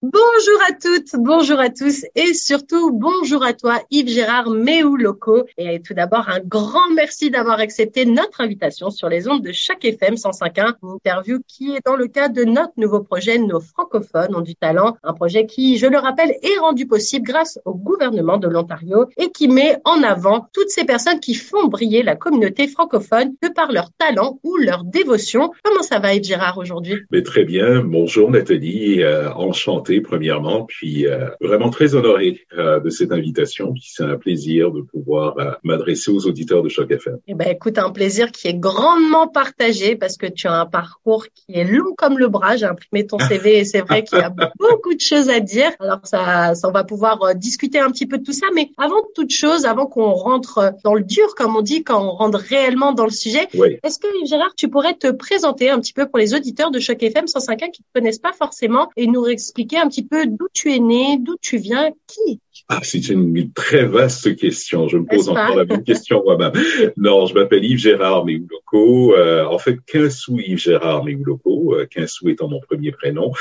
[0.00, 5.42] Bonjour à toutes, bonjour à tous et surtout bonjour à toi Yves Gérard Méou Loco.
[5.56, 9.84] Et tout d'abord un grand merci d'avoir accepté notre invitation sur les ondes de chaque
[9.84, 14.36] FM 105.1, une interview qui est dans le cadre de notre nouveau projet Nos francophones
[14.36, 18.38] ont du talent, un projet qui, je le rappelle, est rendu possible grâce au gouvernement
[18.38, 22.68] de l'Ontario et qui met en avant toutes ces personnes qui font briller la communauté
[22.68, 25.50] francophone de par leur talent ou leur dévotion.
[25.64, 27.00] Comment ça va Yves Gérard aujourd'hui?
[27.10, 32.90] Mais Très bien, bonjour Nathalie, euh, enchanté premièrement, puis euh, vraiment très honoré euh, de
[32.90, 33.72] cette invitation.
[33.72, 37.18] Puis c'est un plaisir de pouvoir euh, m'adresser aux auditeurs de Choc FM.
[37.26, 41.26] Eh ben écoute, un plaisir qui est grandement partagé parce que tu as un parcours
[41.34, 42.56] qui est long comme le bras.
[42.56, 45.70] J'ai imprimé ton CV et c'est vrai qu'il y a beaucoup de choses à dire.
[45.80, 48.46] Alors ça, ça on va pouvoir discuter un petit peu de tout ça.
[48.54, 52.10] Mais avant toute chose, avant qu'on rentre dans le dur, comme on dit, quand on
[52.10, 53.48] rentre réellement dans le sujet,
[53.82, 57.02] est-ce que Gérard, tu pourrais te présenter un petit peu pour les auditeurs de Choc
[57.02, 60.72] FM 105.1 qui ne connaissent pas forcément et nous expliquer un petit peu d'où tu
[60.72, 64.88] es né, d'où tu viens, qui ah, c'est une très vaste question.
[64.88, 66.52] Je me pose encore la même question moi-même.
[66.98, 69.14] Non, je m'appelle Yves Gérard Méouloko.
[69.14, 71.74] Euh, en fait, Quinsou Yves Gérard Méouloko.
[71.74, 73.32] Euh, Quinsou étant mon premier prénom.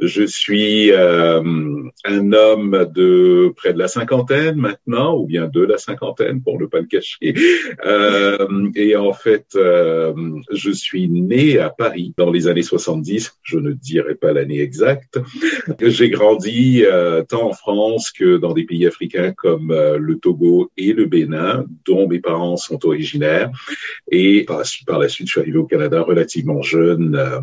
[0.00, 1.40] Je suis euh,
[2.04, 6.66] un homme de près de la cinquantaine maintenant, ou bien de la cinquantaine, pour ne
[6.66, 7.34] pas le cacher.
[7.86, 10.12] Euh, et en fait, euh,
[10.50, 13.38] je suis né à Paris dans les années 70.
[13.42, 15.20] Je ne dirai pas l'année exacte.
[15.80, 20.70] J'ai grandi euh, tant en France que dans des pays africains comme euh, le Togo
[20.76, 23.50] et le Bénin, dont mes parents sont originaires.
[24.10, 27.40] Et par la suite, par la suite je suis arrivé au Canada relativement jeune, euh,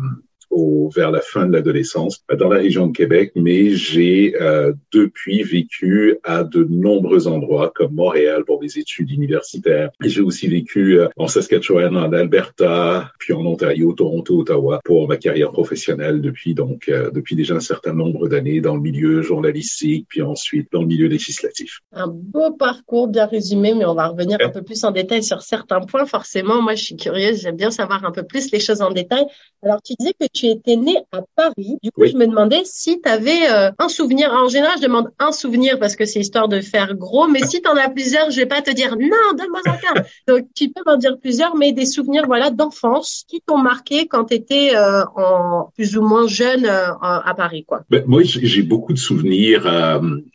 [0.50, 5.42] au, vers la fin de l'adolescence dans la région de Québec, mais j'ai euh, depuis
[5.42, 9.90] vécu à de nombreux endroits comme Montréal pour des études universitaires.
[10.02, 15.16] J'ai aussi vécu euh, en Saskatchewan, en Alberta, puis en Ontario, Toronto, Ottawa pour ma
[15.16, 20.06] carrière professionnelle depuis donc euh, depuis déjà un certain nombre d'années dans le milieu journalistique,
[20.08, 21.80] puis ensuite dans le milieu législatif.
[21.92, 25.42] Un beau parcours bien résumé, mais on va revenir un peu plus en détail sur
[25.42, 26.06] certains points.
[26.06, 29.24] Forcément, moi je suis curieuse, j'aime bien savoir un peu plus les choses en détail.
[29.62, 31.76] Alors tu disais que tu tu étais né à Paris.
[31.82, 34.32] Du coup, je me demandais si tu avais euh, un souvenir.
[34.32, 37.28] en général, je demande un souvenir parce que c'est histoire de faire gros.
[37.28, 40.02] Mais si tu en as plusieurs, je vais pas te dire non, donne-moi un cas.
[40.28, 44.26] Donc, tu peux m'en dire plusieurs, mais des souvenirs, voilà, d'enfance qui t'ont marqué quand
[44.26, 47.82] tu étais euh, en plus ou moins jeune euh, à Paris, quoi.
[47.90, 49.64] Ben, moi, j'ai beaucoup de souvenirs,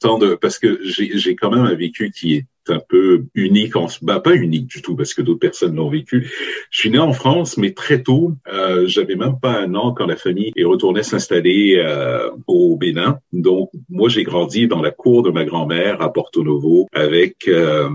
[0.01, 3.87] tant de parce que j'ai quand même un vécu qui est un peu unique, en,
[4.01, 6.31] bah, pas unique du tout parce que d'autres personnes l'ont vécu.
[6.69, 10.05] Je suis né en France, mais très tôt, euh, j'avais même pas un an quand
[10.05, 13.19] la famille est retournée s'installer euh, au Bénin.
[13.33, 17.89] Donc moi j'ai grandi dans la cour de ma grand-mère à Porto Novo avec euh,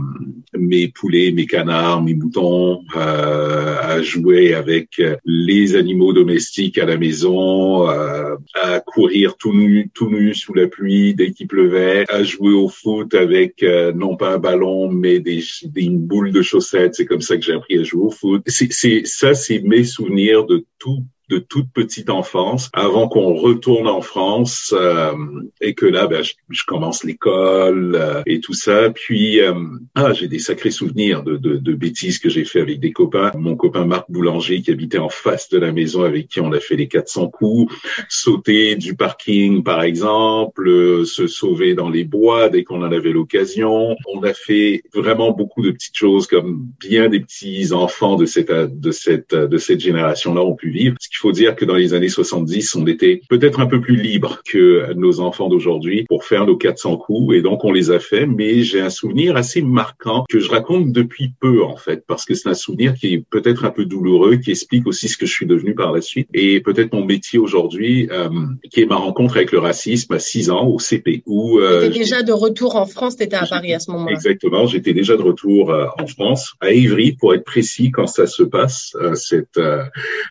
[0.55, 6.97] mes poulets, mes canards, mes moutons, euh, à jouer avec les animaux domestiques à la
[6.97, 12.23] maison, euh, à courir tout nu, tout nu sous la pluie dès qu'il pleuvait, à
[12.23, 13.65] jouer au foot avec
[13.95, 14.60] non pas un ballon
[14.91, 16.95] mais des, des une boule de chaussettes.
[16.95, 18.43] C'est comme ça que j'ai appris à jouer au foot.
[18.47, 24.01] C'est ça, c'est mes souvenirs de tout de toute petite enfance, avant qu'on retourne en
[24.01, 25.13] France euh,
[25.61, 28.91] et que là, ben, je, commence l'école euh, et tout ça.
[28.91, 29.55] Puis, euh,
[29.95, 33.31] ah, j'ai des sacrés souvenirs de, de, de bêtises que j'ai fait avec des copains.
[33.37, 36.59] Mon copain Marc Boulanger qui habitait en face de la maison avec qui on a
[36.59, 37.73] fait les 400 coups,
[38.09, 43.97] sauter du parking par exemple, se sauver dans les bois dès qu'on en avait l'occasion.
[44.13, 48.51] On a fait vraiment beaucoup de petites choses comme bien des petits enfants de cette
[48.51, 50.97] de cette de cette génération-là ont pu vivre.
[51.21, 54.93] Faut dire que dans les années 70, on était peut-être un peu plus libre que
[54.95, 58.27] nos enfants d'aujourd'hui pour faire nos 400 coups et donc on les a fait.
[58.27, 62.35] Mais j'ai un souvenir assez marquant que je raconte depuis peu en fait parce que
[62.35, 65.33] c'est un souvenir qui est peut-être un peu douloureux, qui explique aussi ce que je
[65.33, 68.29] suis devenu par la suite et peut-être mon métier aujourd'hui, euh,
[68.71, 71.23] qui est ma rencontre avec le racisme à 6 ans au CP.
[71.27, 74.13] Où euh, déjà de retour en France, t'étais à Paris à ce moment-là.
[74.13, 78.27] Exactement, j'étais déjà de retour euh, en France, à Ivry pour être précis quand ça
[78.27, 78.97] se passe.
[79.01, 79.85] Euh, cette euh,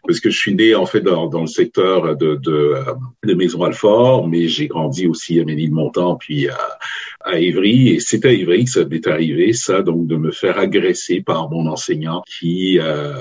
[0.07, 2.73] parce que je suis né en fait dans, le secteur de, de,
[3.25, 6.57] euh, Maison Alfort, mais j'ai grandi aussi à Ménilmontant, puis à,
[7.21, 10.57] à Évry et c'est à Évry que ça m'est arrivé, ça, donc de me faire
[10.57, 13.13] agresser par mon enseignant qui euh,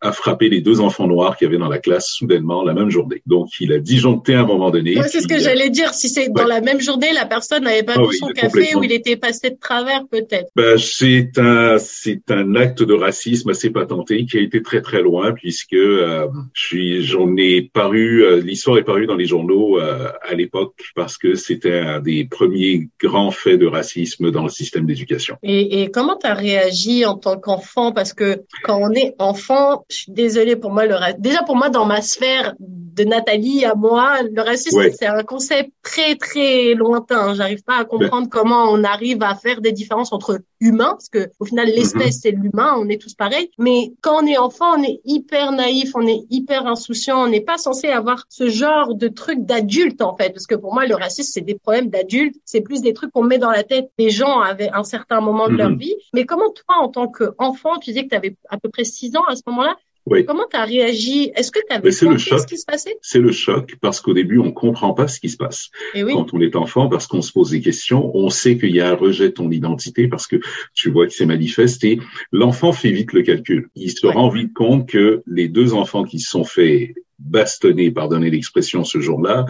[0.00, 3.22] a frappé les deux enfants noirs qui avaient dans la classe soudainement la même journée.
[3.26, 4.96] Donc il a disjoncté à un moment donné.
[5.08, 5.92] c'est ce que j'allais dire.
[5.94, 8.82] Si c'est dans la même journée, la personne n'avait pas ah bu son café ou
[8.82, 10.48] il était passé de travers peut-être.
[10.56, 15.02] Ben, c'est un c'est un acte de racisme assez patenté qui a été très très
[15.02, 20.34] loin puisque euh, j'en ai paru euh, l'histoire est parue dans les journaux euh, à
[20.34, 25.36] l'époque parce que c'était un des premiers grands faits de racisme dans le système d'éducation.
[25.42, 27.92] Et, et comment tu as réagi en tant qu'enfant?
[27.92, 31.68] Parce que quand on est enfant, je suis désolée pour moi le déjà pour moi
[31.68, 37.34] dans ma sphère de Nathalie à moi, le racisme c'est un concept très très lointain.
[37.34, 41.30] J'arrive pas à comprendre comment on arrive à faire des différences entre humains parce que
[41.40, 42.20] au final l'espèce mm-hmm.
[42.20, 43.50] c'est l'humain, on est tous pareils.
[43.58, 47.40] Mais quand on est enfant, on est hyper naïf, on est hyper insouciant, on n'est
[47.40, 50.94] pas censé avoir ce genre de truc d'adulte en fait, parce que pour moi le
[50.94, 54.10] racisme c'est des problèmes d'adultes, c'est plus des trucs qu'on met dans la tête des
[54.10, 55.78] gens un certain moment de leur mm-hmm.
[55.78, 55.94] vie.
[56.12, 59.16] Mais comment toi en tant qu'enfant, tu disais que tu avais à peu près six
[59.16, 59.76] ans à ce moment-là,
[60.06, 60.26] oui.
[60.26, 61.32] Comment tu as réagi?
[61.34, 62.98] Est-ce que tu avais compris ce qui se passait?
[63.00, 65.70] C'est le choc parce qu'au début, on comprend pas ce qui se passe.
[65.94, 66.12] Et eh oui.
[66.12, 68.90] Quand on est enfant, parce qu'on se pose des questions, on sait qu'il y a
[68.90, 70.36] un rejet de ton identité parce que
[70.74, 72.00] tu vois que c'est manifesté.
[72.32, 73.68] L'enfant fait vite le calcul.
[73.76, 78.28] Il se rend vite compte que les deux enfants qui se sont fait bastonner, pardonnez
[78.28, 79.46] l'expression, ce jour-là,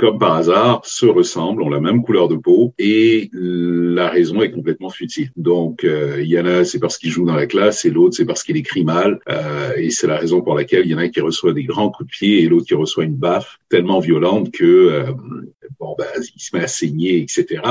[0.00, 4.50] comme par hasard, se ressemblent, ont la même couleur de peau et la raison est
[4.50, 5.30] complètement futile.
[5.36, 8.16] Donc, euh, il y en a, c'est parce qu'il joue dans la classe et l'autre,
[8.16, 9.18] c'est parce qu'il écrit mal.
[9.28, 11.90] Euh, et c'est la raison pour laquelle il y en a qui reçoit des grands
[11.90, 15.12] coups de pied et l'autre qui reçoit une baffe tellement violente que euh,
[15.78, 17.62] bon ben il se met à saigner, etc.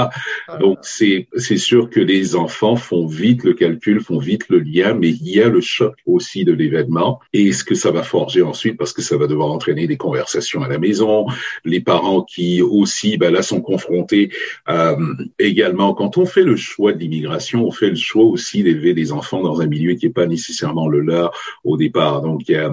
[0.60, 4.94] Donc c'est c'est sûr que les enfants font vite le calcul, font vite le lien,
[4.94, 8.42] mais il y a le choc aussi de l'événement et ce que ça va forger
[8.42, 11.26] ensuite parce que ça va devoir entraîner des conversations à la maison,
[11.66, 14.32] les parents qui aussi, ben là, sont confrontés
[14.70, 14.96] euh,
[15.38, 15.94] également.
[15.94, 19.42] Quand on fait le choix de l'immigration, on fait le choix aussi d'élever des enfants
[19.42, 21.32] dans un milieu qui n'est pas nécessairement le leur
[21.64, 22.22] au départ.
[22.22, 22.72] Donc, a,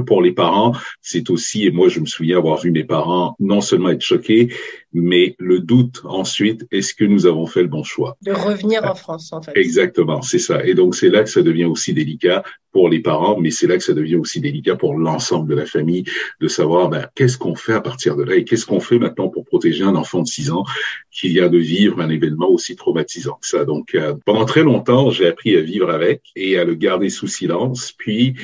[0.00, 3.60] pour les parents, c'est aussi, et moi je me souviens avoir vu mes parents non
[3.60, 4.52] seulement être choqués,
[4.92, 8.16] mais le doute ensuite, est-ce que nous avons fait le bon choix?
[8.22, 9.52] De revenir en France, en fait.
[9.54, 10.64] Exactement, c'est ça.
[10.64, 13.76] Et donc c'est là que ça devient aussi délicat pour les parents, mais c'est là
[13.78, 16.04] que ça devient aussi délicat pour l'ensemble de la famille
[16.40, 18.36] de savoir ben, qu'est-ce qu'on fait à partir de là?
[18.36, 20.64] Et qu'est-ce qu'on fait maintenant pour protéger un enfant de 6 ans
[21.10, 23.64] qui vient de vivre un événement aussi traumatisant que ça?
[23.64, 27.26] Donc euh, pendant très longtemps, j'ai appris à vivre avec et à le garder sous
[27.26, 28.34] silence, puis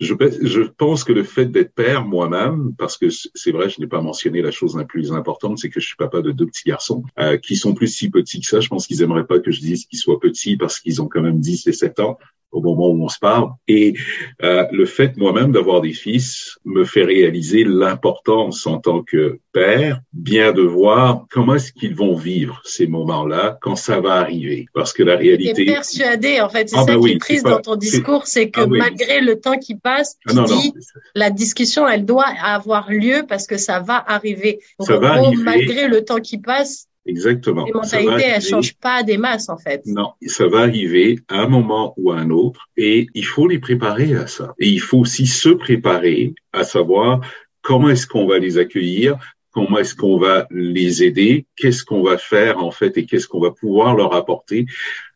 [0.00, 3.86] je, je, pense que le fait d'être père moi-même, parce que c'est vrai, je n'ai
[3.86, 6.68] pas mentionné la chose la plus importante, c'est que je suis papa de deux petits
[6.68, 8.60] garçons euh, qui sont plus si petits que ça.
[8.60, 11.22] Je pense qu'ils aimeraient pas que je dise qu'ils soient petits parce qu'ils ont quand
[11.22, 12.18] même 10 et 7 ans
[12.54, 13.50] au moment où on se parle.
[13.68, 13.94] Et
[14.42, 20.00] euh, le fait moi-même d'avoir des fils me fait réaliser l'importance en tant que père,
[20.12, 24.66] bien de voir comment est-ce qu'ils vont vivre ces moments-là quand ça va arriver.
[24.72, 25.62] Parce que la réalité...
[25.62, 28.50] es persuadé, en fait, c'est ah, ça ben qui est triste dans ton discours, c'est
[28.50, 30.72] que ah malgré le temps qui passe, tu ah dis
[31.14, 34.60] la discussion, elle doit avoir lieu parce que ça va arriver.
[34.80, 35.42] ça va arriver.
[35.42, 37.64] malgré le temps qui passe, Exactement.
[37.64, 39.82] Les mentalités, elles changent pas des masses, en fait.
[39.86, 43.58] Non, ça va arriver à un moment ou à un autre et il faut les
[43.58, 44.54] préparer à ça.
[44.58, 47.20] Et il faut aussi se préparer à savoir
[47.60, 49.18] comment est-ce qu'on va les accueillir,
[49.50, 53.40] comment est-ce qu'on va les aider, qu'est-ce qu'on va faire en fait et qu'est-ce qu'on
[53.40, 54.66] va pouvoir leur apporter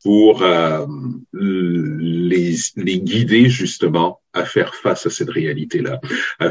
[0.02, 0.86] pour euh,
[1.32, 6.00] les, les guider justement à faire face à cette réalité-là,
[6.38, 6.50] à,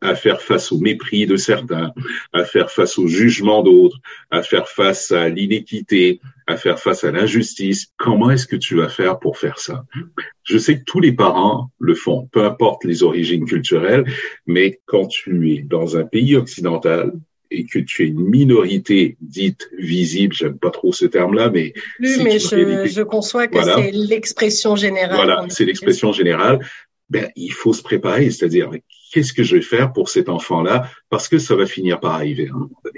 [0.00, 1.92] à, faire face au mépris de certains,
[2.32, 3.98] à faire face au jugement d'autres,
[4.30, 7.92] à faire face à l'inéquité, à faire face à l'injustice.
[7.96, 9.84] Comment est-ce que tu vas faire pour faire ça?
[10.44, 14.04] Je sais que tous les parents le font, peu importe les origines culturelles,
[14.46, 17.12] mais quand tu es dans un pays occidental,
[17.50, 22.16] et que tu es une minorité dite visible, j'aime pas trop ce terme-là, mais oui,
[22.22, 25.14] mais je, je, conçois que c'est l'expression générale.
[25.14, 26.60] Voilà, c'est l'expression générale
[27.08, 28.70] ben, il faut se préparer, c'est-à-dire
[29.12, 30.90] qu'est-ce que je vais faire pour cet enfant-là?
[31.08, 32.50] Parce que ça va finir par arriver.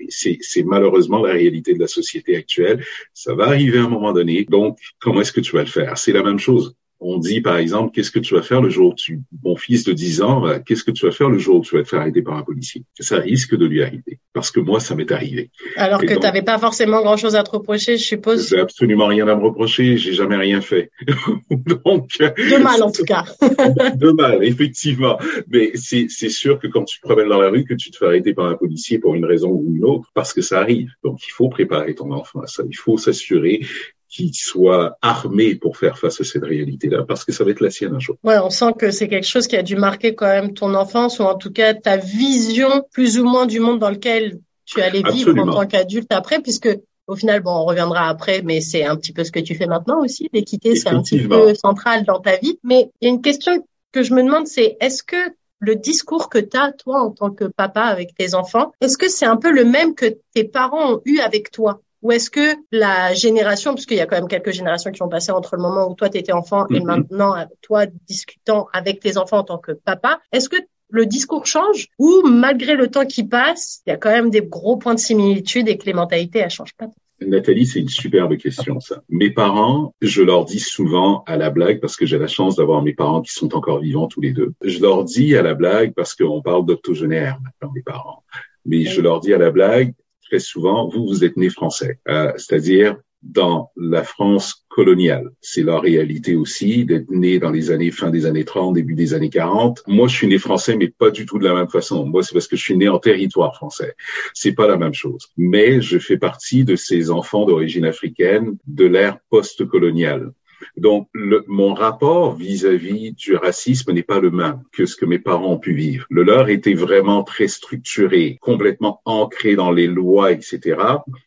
[0.08, 2.84] C'est, c'est malheureusement la réalité de la société actuelle.
[3.12, 4.44] Ça va arriver à un moment donné.
[4.44, 5.98] Donc, comment est-ce que tu vas le faire?
[5.98, 8.92] C'est la même chose on dit par exemple, qu'est-ce que tu vas faire le jour
[8.92, 11.62] où tu, mon fils de 10 ans, qu'est-ce que tu vas faire le jour où
[11.62, 12.84] tu vas te faire arrêter par un policier?
[12.98, 15.50] Ça risque de lui arriver, parce que moi, ça m'est arrivé.
[15.76, 18.48] Alors que tu n'avais pas forcément grand-chose à te reprocher, je suppose.
[18.48, 20.90] J'ai absolument rien à me reprocher, j'ai jamais rien fait.
[21.84, 23.24] Donc de mal en tout cas.
[23.40, 25.18] de mal, effectivement.
[25.48, 28.06] Mais c'est sûr que quand tu te promènes dans la rue, que tu te fais
[28.06, 30.90] arrêter par un policier pour une raison ou une autre, parce que ça arrive.
[31.04, 32.62] Donc il faut préparer ton enfant à ça.
[32.68, 33.60] Il faut s'assurer
[34.08, 37.70] qui soit armé pour faire face à cette réalité-là, parce que ça va être la
[37.70, 38.16] sienne un jour.
[38.24, 41.18] Ouais, on sent que c'est quelque chose qui a dû marquer quand même ton enfance,
[41.18, 45.02] ou en tout cas ta vision plus ou moins du monde dans lequel tu allais
[45.02, 46.68] vivre en tant qu'adulte après, puisque
[47.06, 49.66] au final, bon, on reviendra après, mais c'est un petit peu ce que tu fais
[49.66, 50.28] maintenant aussi.
[50.32, 52.58] L'équité, c'est un petit peu central dans ta vie.
[52.62, 55.16] Mais il y a une question que je me demande, c'est est-ce que
[55.58, 59.08] le discours que tu as, toi, en tant que papa avec tes enfants, est-ce que
[59.08, 61.80] c'est un peu le même que tes parents ont eu avec toi?
[62.02, 65.08] Ou est-ce que la génération, parce qu'il y a quand même quelques générations qui ont
[65.08, 66.84] passé entre le moment où toi tu étais enfant et mm-hmm.
[66.84, 70.56] maintenant toi discutant avec tes enfants en tant que papa, est-ce que
[70.90, 74.42] le discours change ou malgré le temps qui passe, il y a quand même des
[74.42, 76.88] gros points de similitude et que les mentalités elles changent pas?
[77.20, 79.02] Nathalie, c'est une superbe question, ça.
[79.08, 82.82] Mes parents, je leur dis souvent à la blague, parce que j'ai la chance d'avoir
[82.82, 84.52] mes parents qui sont encore vivants tous les deux.
[84.62, 88.22] Je leur dis à la blague, parce qu'on parle d'octogénaire maintenant, mes parents.
[88.64, 89.94] Mais je leur dis à la blague,
[90.28, 91.98] très souvent, vous, vous êtes nés français.
[92.08, 95.30] Euh, c'est-à-dire, dans la France coloniale.
[95.40, 99.12] C'est leur réalité aussi d'être né dans les années fin des années 30, début des
[99.14, 99.82] années 40.
[99.88, 102.06] Moi, je suis né français, mais pas du tout de la même façon.
[102.06, 103.96] Moi, c'est parce que je suis né en territoire français.
[104.34, 105.28] C'est pas la même chose.
[105.36, 110.32] Mais je fais partie de ces enfants d'origine africaine de l'ère post-coloniale.
[110.76, 115.18] Donc, le, mon rapport vis-à-vis du racisme n'est pas le même que ce que mes
[115.18, 116.06] parents ont pu vivre.
[116.10, 120.80] Le leur était vraiment très structuré, complètement ancré dans les lois, etc.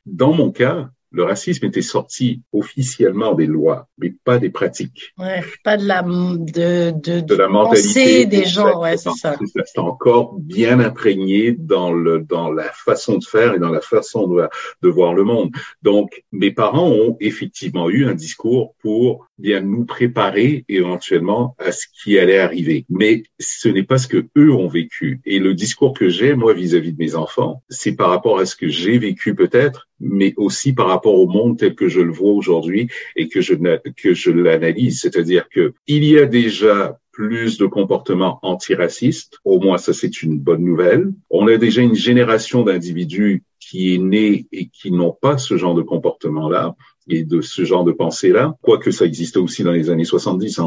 [0.05, 5.13] Dans mon cas, le racisme était sorti officiellement des lois, mais pas des pratiques.
[5.17, 9.35] Ouais, pas de la de de, de la mentalité des gens, ouais, c'est ça.
[9.65, 14.27] C'est encore bien imprégné dans le dans la façon de faire et dans la façon
[14.27, 14.47] de,
[14.81, 15.51] de voir le monde.
[15.81, 21.87] Donc, mes parents ont effectivement eu un discours pour bien nous préparer éventuellement à ce
[22.01, 22.85] qui allait arriver.
[22.89, 25.19] Mais ce n'est pas ce que eux ont vécu.
[25.25, 28.45] Et le discours que j'ai moi vis-à-vis -vis de mes enfants, c'est par rapport à
[28.45, 32.11] ce que j'ai vécu peut-être, mais aussi par rapport au monde tel que je le
[32.11, 33.53] vois aujourd'hui et que je,
[33.95, 35.01] que je l'analyse.
[35.01, 39.39] C'est-à-dire que il y a déjà plus de comportements antiracistes.
[39.43, 41.11] Au moins, ça, c'est une bonne nouvelle.
[41.29, 45.75] On a déjà une génération d'individus qui est née et qui n'ont pas ce genre
[45.75, 46.75] de comportement-là
[47.09, 50.65] et de ce genre de pensée-là, quoique ça existait aussi dans les années 70, hein,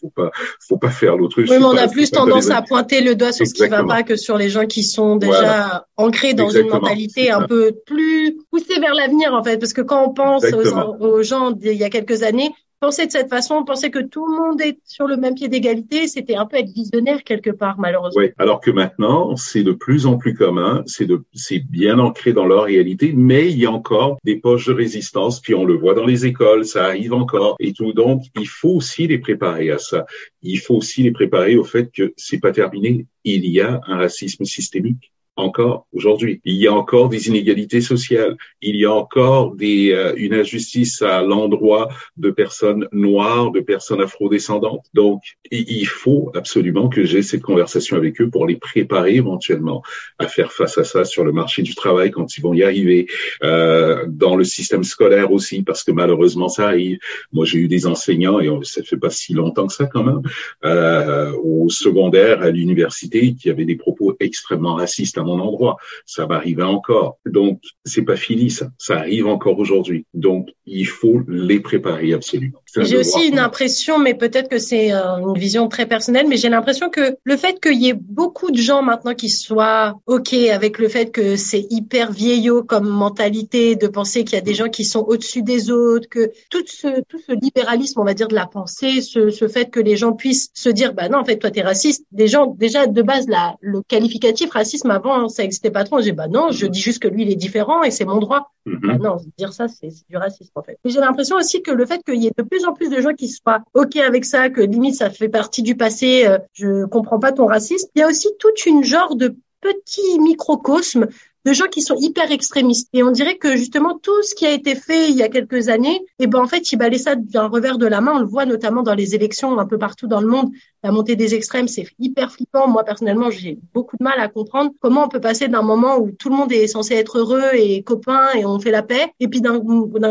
[0.00, 0.30] faut pas,
[0.66, 1.50] faut pas faire l'autruche.
[1.50, 4.02] Oui, mais on a plus tendance à pointer le doigt sur ce qui va pas
[4.02, 8.80] que sur les gens qui sont déjà ancrés dans une mentalité un peu plus poussée
[8.80, 11.90] vers l'avenir, en fait, parce que quand on pense aux, aux, gens d'il y a
[11.90, 15.34] quelques années, penser de cette façon, penser que tout le monde est sur le même
[15.34, 18.20] pied d'égalité, c'était un peu être visionnaire quelque part, malheureusement.
[18.20, 22.64] Oui, alors que maintenant, c'est de plus en plus commun, c'est bien ancré dans leur
[22.64, 26.06] réalité, mais il y a encore des poches de résistance, puis on le voit dans
[26.06, 27.92] les écoles, ça arrive encore et tout.
[27.92, 30.06] Donc, il faut aussi les préparer à ça.
[30.42, 33.06] Il faut aussi les préparer au fait que c'est pas terminé.
[33.24, 36.40] Il y a un racisme systémique encore aujourd'hui.
[36.44, 38.36] Il y a encore des inégalités sociales.
[38.60, 44.00] Il y a encore des, euh, une injustice à l'endroit de personnes noires, de personnes
[44.00, 44.86] afrodescendantes.
[44.94, 49.82] Donc, il faut absolument que j'ai cette conversation avec eux pour les préparer éventuellement
[50.18, 53.06] à faire face à ça sur le marché du travail quand ils vont y arriver,
[53.42, 56.98] euh, dans le système scolaire aussi, parce que malheureusement ça arrive.
[57.32, 60.22] Moi, j'ai eu des enseignants et ça fait pas si longtemps que ça quand même,
[60.64, 65.76] euh, au secondaire, à l'université, qui avaient des propos extrêmement racistes mon endroit.
[66.06, 67.18] Ça va arriver encore.
[67.26, 68.68] Donc, c'est pas fini, ça.
[68.78, 70.06] Ça arrive encore aujourd'hui.
[70.14, 72.58] Donc, il faut les préparer absolument.
[72.76, 76.48] J'ai aussi une impression, mais peut-être que c'est euh, une vision très personnelle, mais j'ai
[76.48, 80.78] l'impression que le fait qu'il y ait beaucoup de gens maintenant qui soient OK avec
[80.78, 84.68] le fait que c'est hyper vieillot comme mentalité de penser qu'il y a des gens
[84.68, 88.34] qui sont au-dessus des autres, que tout ce, tout ce libéralisme, on va dire, de
[88.34, 91.38] la pensée, ce, ce fait que les gens puissent se dire, bah non, en fait,
[91.38, 92.04] toi, t'es raciste.
[92.12, 96.00] Des gens, déjà, de base, là, le qualificatif racisme avant, ça existait pas trop.
[96.00, 98.52] J'ai, bah non, je dis juste que lui, il est différent et c'est mon droit.
[98.66, 98.86] Mm-hmm.
[98.86, 100.78] Bah non, dire ça, c'est du racisme, en fait.
[100.84, 103.14] J'ai l'impression aussi que le fait qu'il y ait de plus en plus de gens
[103.14, 107.18] qui soient ok avec ça, que limite ça fait partie du passé, euh, je comprends
[107.18, 107.88] pas ton racisme.
[107.96, 111.08] Il y a aussi toute une genre de petit microcosme
[111.48, 112.90] de gens qui sont hyper extrémistes.
[112.92, 115.70] Et on dirait que justement tout ce qui a été fait il y a quelques
[115.70, 118.12] années, et eh ben en fait, il balait ça d'un revers de la main.
[118.16, 120.50] On le voit notamment dans les élections un peu partout dans le monde.
[120.84, 122.68] La montée des extrêmes, c'est hyper flippant.
[122.68, 126.10] Moi personnellement, j'ai beaucoup de mal à comprendre comment on peut passer d'un moment où
[126.10, 129.28] tout le monde est censé être heureux et copain et on fait la paix, et
[129.28, 129.58] puis d'un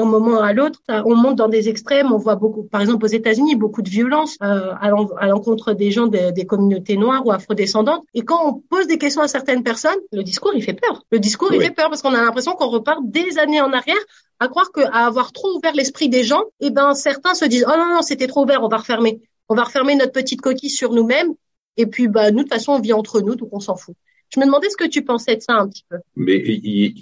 [0.06, 2.12] moment à l'autre, on monte dans des extrêmes.
[2.12, 6.08] On voit beaucoup, par exemple aux États-Unis, beaucoup de violence euh, à l'encontre des gens
[6.08, 8.04] des communautés noires ou afrodescendantes.
[8.16, 11.04] Et quand on pose des questions à certaines personnes, le discours il fait peur.
[11.28, 14.04] Discours, il fait peur parce qu'on a l'impression qu'on repart des années en arrière
[14.40, 17.78] à croire qu'à avoir trop ouvert l'esprit des gens, eh ben certains se disent oh
[17.78, 20.94] non non c'était trop ouvert, on va refermer, on va refermer notre petite coquille sur
[20.94, 21.34] nous-mêmes
[21.76, 23.96] et puis bah nous de toute façon on vit entre nous donc on s'en fout.
[24.34, 25.98] Je me demandais ce que tu pensais de ça un petit peu.
[26.16, 26.44] Mais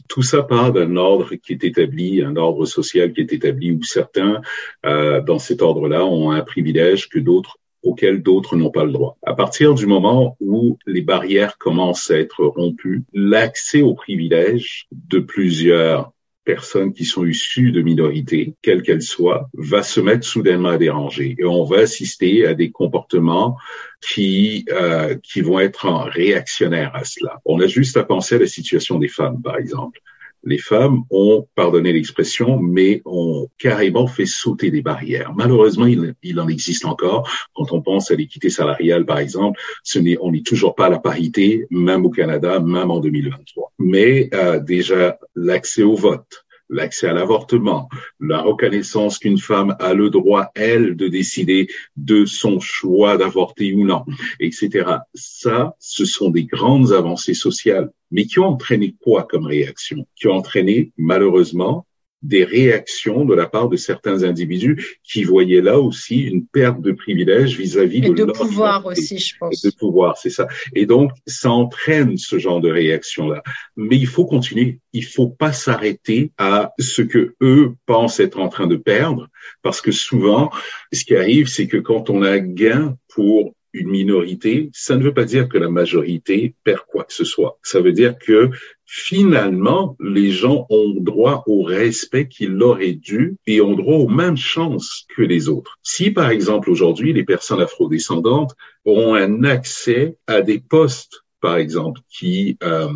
[0.07, 3.81] tout ça part d'un ordre qui est établi, un ordre social qui est établi où
[3.83, 4.41] certains,
[4.85, 9.17] euh, dans cet ordre-là, ont un privilège que d'autres auxquels d'autres n'ont pas le droit.
[9.23, 15.19] À partir du moment où les barrières commencent à être rompues, l'accès aux privilèges de
[15.19, 16.11] plusieurs
[16.43, 21.35] personnes qui sont issues de minorités, quelles qu'elles soient, va se mettre soudainement à déranger.
[21.39, 23.57] Et on va assister à des comportements
[23.99, 27.41] qui euh, qui vont être réactionnaires à cela.
[27.45, 29.99] On a juste à penser à la situation des femmes, par exemple
[30.45, 35.33] les femmes ont, pardonné l'expression, mais ont carrément fait sauter des barrières.
[35.35, 37.29] Malheureusement, il, en existe encore.
[37.55, 40.89] Quand on pense à l'équité salariale, par exemple, ce n'est, on n'est toujours pas à
[40.89, 43.73] la parité, même au Canada, même en 2023.
[43.79, 50.09] Mais euh, déjà, l'accès au vote, l'accès à l'avortement, la reconnaissance qu'une femme a le
[50.09, 54.05] droit, elle, de décider de son choix d'avorter ou non,
[54.39, 54.89] etc.
[55.13, 60.07] Ça, ce sont des grandes avancées sociales, mais qui ont entraîné quoi comme réaction?
[60.15, 61.85] Qui ont entraîné, malheureusement,
[62.27, 66.91] des réactions de la part de certains individus qui voyaient là aussi une perte de
[66.91, 69.61] privilèges vis-à-vis de, de pouvoir aussi, je pense.
[69.61, 70.47] de pouvoir, c'est ça.
[70.73, 73.43] Et donc, ça entraîne ce genre de réaction-là.
[73.75, 74.79] Mais il faut continuer.
[74.93, 79.29] Il faut pas s'arrêter à ce que eux pensent être en train de perdre,
[79.61, 80.49] parce que souvent,
[80.91, 85.13] ce qui arrive, c'est que quand on a gain pour une minorité, ça ne veut
[85.13, 87.59] pas dire que la majorité perd quoi que ce soit.
[87.61, 88.49] Ça veut dire que
[88.85, 94.07] finalement, les gens ont droit au respect qu'ils leur est dû et ont droit aux
[94.07, 95.77] mêmes chances que les autres.
[95.83, 98.55] Si, par exemple, aujourd'hui, les personnes afrodescendantes
[98.85, 102.91] ont un accès à des postes par exemple, qui euh,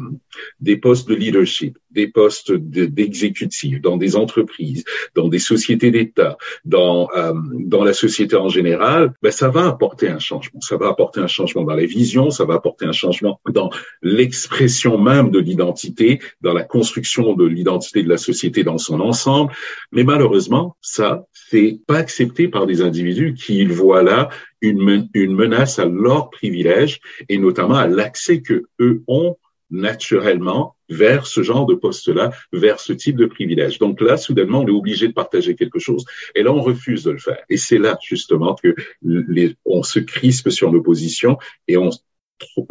[0.59, 4.83] des postes de leadership, des postes d'exécutif dans des entreprises,
[5.15, 10.09] dans des sociétés d'État, dans euh, dans la société en général, ben ça va apporter
[10.09, 10.61] un changement.
[10.61, 13.69] Ça va apporter un changement dans les visions, ça va apporter un changement dans
[14.01, 19.51] l'expression même de l'identité, dans la construction de l'identité de la société dans son ensemble.
[19.91, 24.29] Mais malheureusement, ça c'est pas accepté par des individus qui voient là
[24.61, 29.35] une, une menace à leur privilège et notamment à l'accès que eux ont
[29.71, 33.79] naturellement vers ce genre de poste-là, vers ce type de privilège.
[33.79, 37.11] Donc là, soudainement, on est obligé de partager quelque chose, et là, on refuse de
[37.11, 37.39] le faire.
[37.49, 41.89] Et c'est là, justement, que les, on se crispe sur nos positions et on,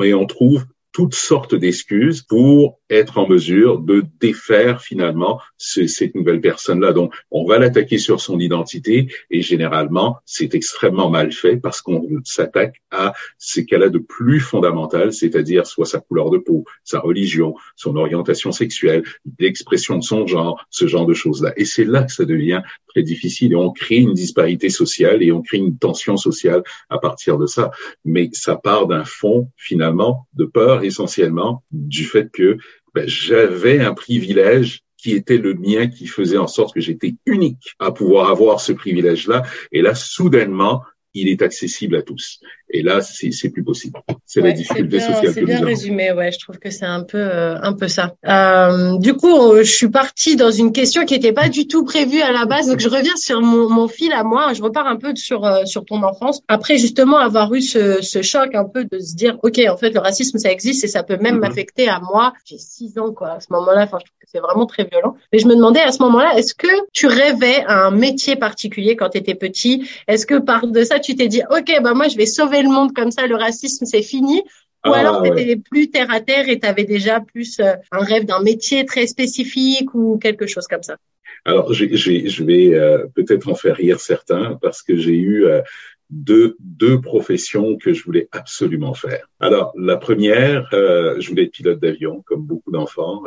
[0.02, 6.40] et on trouve toutes sortes d'excuses pour être en mesure de défaire finalement cette nouvelle
[6.40, 6.92] personne-là.
[6.92, 12.06] Donc, on va l'attaquer sur son identité et généralement, c'est extrêmement mal fait parce qu'on
[12.24, 17.00] s'attaque à ce qu'elle a de plus fondamental, c'est-à-dire soit sa couleur de peau, sa
[17.00, 19.04] religion, son orientation sexuelle,
[19.38, 21.52] l'expression de son genre, ce genre de choses-là.
[21.56, 25.32] Et c'est là que ça devient très difficile et on crée une disparité sociale et
[25.32, 27.70] on crée une tension sociale à partir de ça.
[28.04, 32.58] Mais ça part d'un fond finalement de peur essentiellement du fait que
[32.94, 37.74] ben, j'avais un privilège qui était le mien, qui faisait en sorte que j'étais unique
[37.78, 39.44] à pouvoir avoir ce privilège-là.
[39.70, 40.82] Et là, soudainement,
[41.20, 42.40] il est accessible à tous.
[42.70, 43.98] Et là, c'est plus possible.
[44.26, 46.30] C'est la difficulté sociale C'est bien résumé, ouais.
[46.32, 48.14] Je trouve que c'est un peu, euh, un peu ça.
[48.26, 52.20] Euh, du coup, je suis partie dans une question qui n'était pas du tout prévue
[52.20, 52.66] à la base.
[52.66, 54.52] Donc, je reviens sur mon, mon fil à moi.
[54.52, 56.42] Je repars un peu sur, euh, sur ton enfance.
[56.48, 59.90] Après, justement, avoir eu ce, ce choc un peu de se dire, OK, en fait,
[59.90, 61.40] le racisme, ça existe et ça peut même mm-hmm.
[61.40, 62.34] m'affecter à moi.
[62.44, 63.84] J'ai six ans, quoi, à ce moment-là.
[63.84, 65.16] Enfin, je trouve que c'est vraiment très violent.
[65.32, 68.94] Mais je me demandais à ce moment-là, est-ce que tu rêvais à un métier particulier
[68.94, 69.88] quand tu étais petit?
[70.06, 72.68] Est-ce que par de ça, tu t'es dit, OK, bah, moi, je vais sauver le
[72.68, 74.42] monde comme ça, le racisme, c'est fini?
[74.86, 77.72] Ou ah, alors tu étais plus terre à terre et tu avais déjà plus euh,
[77.90, 80.96] un rêve d'un métier très spécifique ou quelque chose comme ça?
[81.44, 85.62] Alors, je vais euh, peut-être en faire rire certains parce que j'ai eu euh,
[86.10, 89.28] deux, deux professions que je voulais absolument faire.
[89.40, 93.22] Alors, la première, je voulais être pilote d'avion, comme beaucoup d'enfants,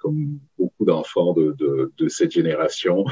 [0.00, 3.04] comme beaucoup d'enfants de, de, de, cette génération.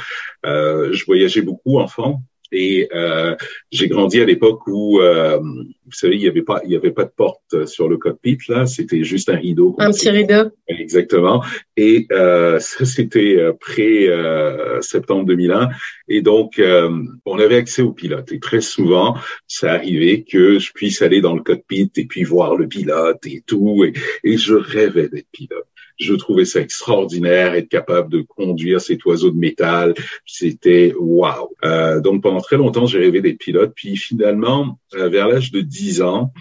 [0.45, 3.35] je voyageais beaucoup enfant, et euh,
[3.71, 6.93] j'ai grandi à l'époque où, euh, vous savez, il n'y avait pas, il y avait
[6.93, 9.75] pas de porte sur le cockpit là, c'était juste un rideau.
[9.79, 10.51] Un petit rideau.
[10.69, 11.43] Exactement.
[11.77, 15.71] Et euh, ça, c'était euh, près euh, septembre 2001.
[16.09, 16.91] Et donc, euh,
[17.25, 18.33] on avait accès au pilote.
[18.33, 22.57] Et très souvent, ça arrivait que je puisse aller dans le cockpit et puis voir
[22.57, 23.85] le pilote et tout.
[23.85, 23.93] Et,
[24.25, 25.67] et je rêvais d'être pilote
[25.99, 29.95] je trouvais ça extraordinaire, être capable de conduire cet oiseau de métal.
[30.25, 31.55] C'était waouh.
[31.65, 33.73] Euh, donc pendant très longtemps, j'ai rêvé des pilotes.
[33.75, 36.33] Puis finalement, euh, vers l'âge de 10 ans,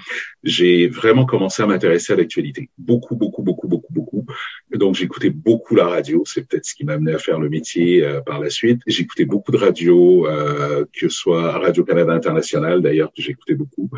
[0.43, 2.69] j'ai vraiment commencé à m'intéresser à l'actualité.
[2.77, 4.25] Beaucoup, beaucoup, beaucoup, beaucoup, beaucoup.
[4.73, 6.23] Donc j'écoutais beaucoup la radio.
[6.25, 8.81] C'est peut-être ce qui m'a amené à faire le métier euh, par la suite.
[8.85, 13.89] J'écoutais beaucoup de radio, euh, que ce soit Radio Canada International d'ailleurs que j'écoutais beaucoup.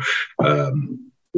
[0.42, 0.70] Euh,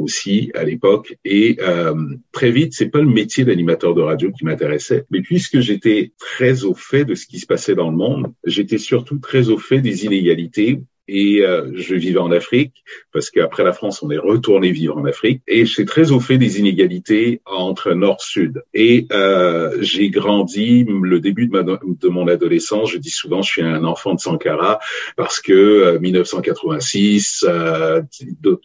[0.01, 1.17] aussi à l'époque.
[1.25, 1.93] Et euh,
[2.31, 6.63] très vite, c'est pas le métier d'animateur de radio qui m'intéressait, mais puisque j'étais très
[6.63, 9.81] au fait de ce qui se passait dans le monde, j'étais surtout très au fait
[9.81, 10.81] des inégalités
[11.13, 15.03] et euh, je vivais en Afrique parce qu'après la France, on est retourné vivre en
[15.03, 18.63] Afrique et j'étais très au fait des inégalités entre nord-sud.
[18.73, 22.91] Et euh, j'ai grandi le début de, ma, de mon adolescence.
[22.91, 24.79] Je dis souvent, je suis un enfant de Sankara
[25.17, 28.01] parce que 1986, euh,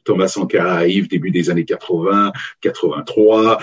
[0.04, 2.30] Thomas Sankara arrive début des années 80,
[2.61, 3.59] 83.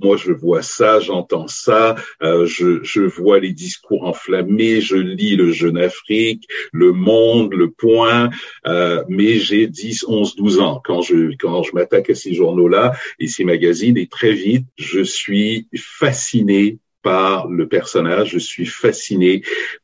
[0.00, 5.50] moi, je vois ça, j'entends ça, je, je vois les discours enflammés, je lis le
[5.50, 10.80] Jeune Afrique, le Monde, le Point, euh, mais j'ai 10, 11, 12 ans.
[10.84, 15.02] Quand je quand je m'attaque à ces journaux-là et ces magazines et très vite je
[15.02, 19.42] suis fasciné par le personnage, je suis fasciné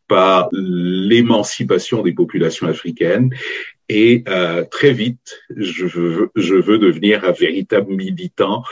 [0.08, 3.30] par l'émancipation des populations africaines
[3.88, 8.62] et euh, très vite, je veux, je veux devenir un véritable militant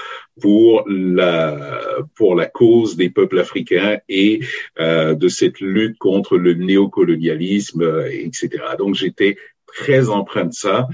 [0.40, 1.80] pour la
[2.14, 4.40] pour la cause des peuples africains et
[4.78, 8.50] euh, de cette lutte contre le néocolonialisme, etc.
[8.78, 10.88] Donc j'étais très empreint de ça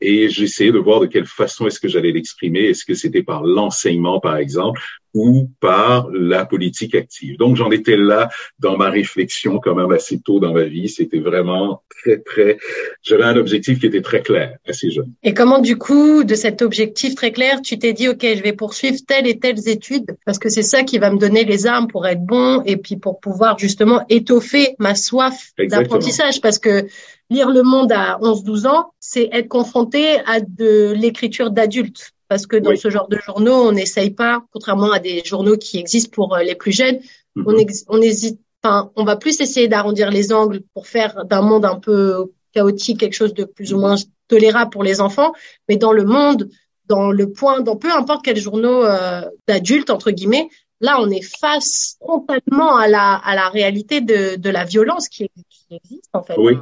[0.00, 2.60] et j'essayais de voir de quelle façon est-ce que j'allais l'exprimer.
[2.60, 4.80] Est-ce que c'était par l'enseignement, par exemple,
[5.14, 7.36] ou par la politique active.
[7.36, 10.88] Donc j'en étais là dans ma réflexion quand même assez tôt dans ma vie.
[10.88, 12.58] C'était vraiment très très.
[13.02, 15.12] J'avais un objectif qui était très clair assez jeune.
[15.22, 18.52] Et comment du coup de cet objectif très clair, tu t'es dit ok, je vais
[18.52, 21.88] poursuivre telle et telle études parce que c'est ça qui va me donner les armes
[21.88, 26.86] pour être bon et puis pour pouvoir justement étoffer ma soif d'apprentissage parce que
[27.30, 32.56] lire le monde à 11-12 ans, c'est être confronté à de l'écriture d'adultes parce que
[32.56, 36.36] dans ce genre de journaux, on n'essaye pas, contrairement à des journaux qui existent pour
[36.36, 37.00] euh, les plus jeunes,
[37.36, 37.82] mm-hmm.
[37.88, 41.64] on, on hésite, enfin, on va plus essayer d'arrondir les angles pour faire d'un monde
[41.64, 43.96] un peu chaotique quelque chose de plus ou moins
[44.28, 45.32] tolérable pour les enfants,
[45.68, 46.48] mais dans le monde,
[46.86, 50.48] dans le point, dans peu importe quel journaux euh, d'adultes entre guillemets,
[50.80, 55.28] là, on est face frontalement à la à la réalité de de la violence qui,
[55.48, 56.36] qui existe en fait.
[56.38, 56.54] Oui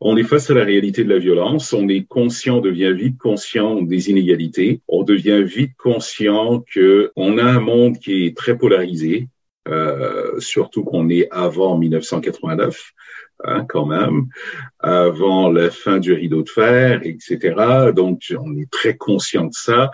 [0.00, 3.18] on est face à la réalité de la violence, on est conscient, on devient vite
[3.18, 8.56] conscient des inégalités, on devient vite conscient que on a un monde qui est très
[8.56, 9.28] polarisé,
[9.68, 12.92] euh, surtout qu'on est avant 1989.
[13.42, 14.26] Hein, quand même,
[14.80, 17.90] avant la fin du rideau de fer, etc.
[17.96, 19.90] Donc, on est très conscient de ça.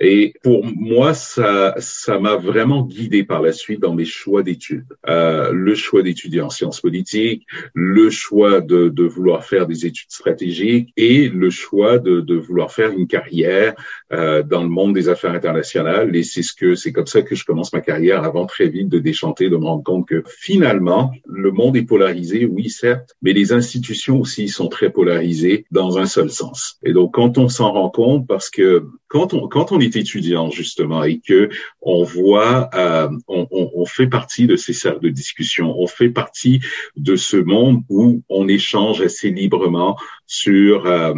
[0.00, 4.86] Et pour moi, ça, ça m'a vraiment guidé par la suite dans mes choix d'études.
[5.08, 10.10] Euh, le choix d'étudier en sciences politiques, le choix de, de, vouloir faire des études
[10.10, 13.74] stratégiques et le choix de, de vouloir faire une carrière
[14.12, 16.14] euh, dans le monde des affaires internationales.
[16.16, 18.88] Et c'est ce que c'est comme ça que je commence ma carrière avant très vite
[18.88, 23.32] de déchanter, de me rendre compte que finalement, le monde est polarisé, oui certes, mais
[23.32, 26.78] les institutions aussi sont très polarisées dans un seul sens.
[26.84, 30.50] Et donc, quand on s'en rend compte, parce que quand on, quand on est étudiant
[30.50, 31.48] justement et que
[31.80, 36.08] on voit, euh, on, on, on, fait partie de ces cercles de discussion, on fait
[36.08, 36.58] partie
[36.96, 39.96] de ce monde où on échange assez librement
[40.26, 41.14] sur euh,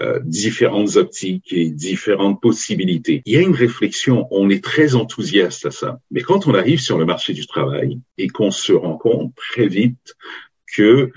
[0.00, 3.22] euh, différentes optiques et différentes possibilités.
[3.24, 6.00] Il y a une réflexion, on est très enthousiaste à ça.
[6.10, 9.68] Mais quand on arrive sur le marché du travail et qu'on se rend compte très
[9.68, 10.16] vite
[10.74, 11.12] que,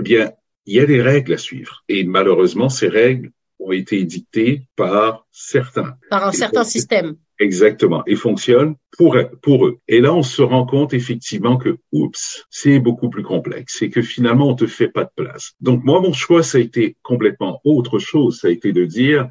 [0.00, 0.32] eh bien,
[0.64, 1.84] il y a des règles à suivre.
[1.90, 5.96] Et malheureusement, ces règles ont été édictées par certains.
[6.10, 7.16] Par un certain système.
[7.38, 8.02] Exactement.
[8.06, 9.78] Et fonctionnent pour, pour eux.
[9.86, 13.76] Et là, on se rend compte effectivement que, oups, c'est beaucoup plus complexe.
[13.78, 15.52] C'est que finalement, on te fait pas de place.
[15.60, 18.40] Donc, moi, mon choix, ça a été complètement autre chose.
[18.40, 19.28] Ça a été de dire,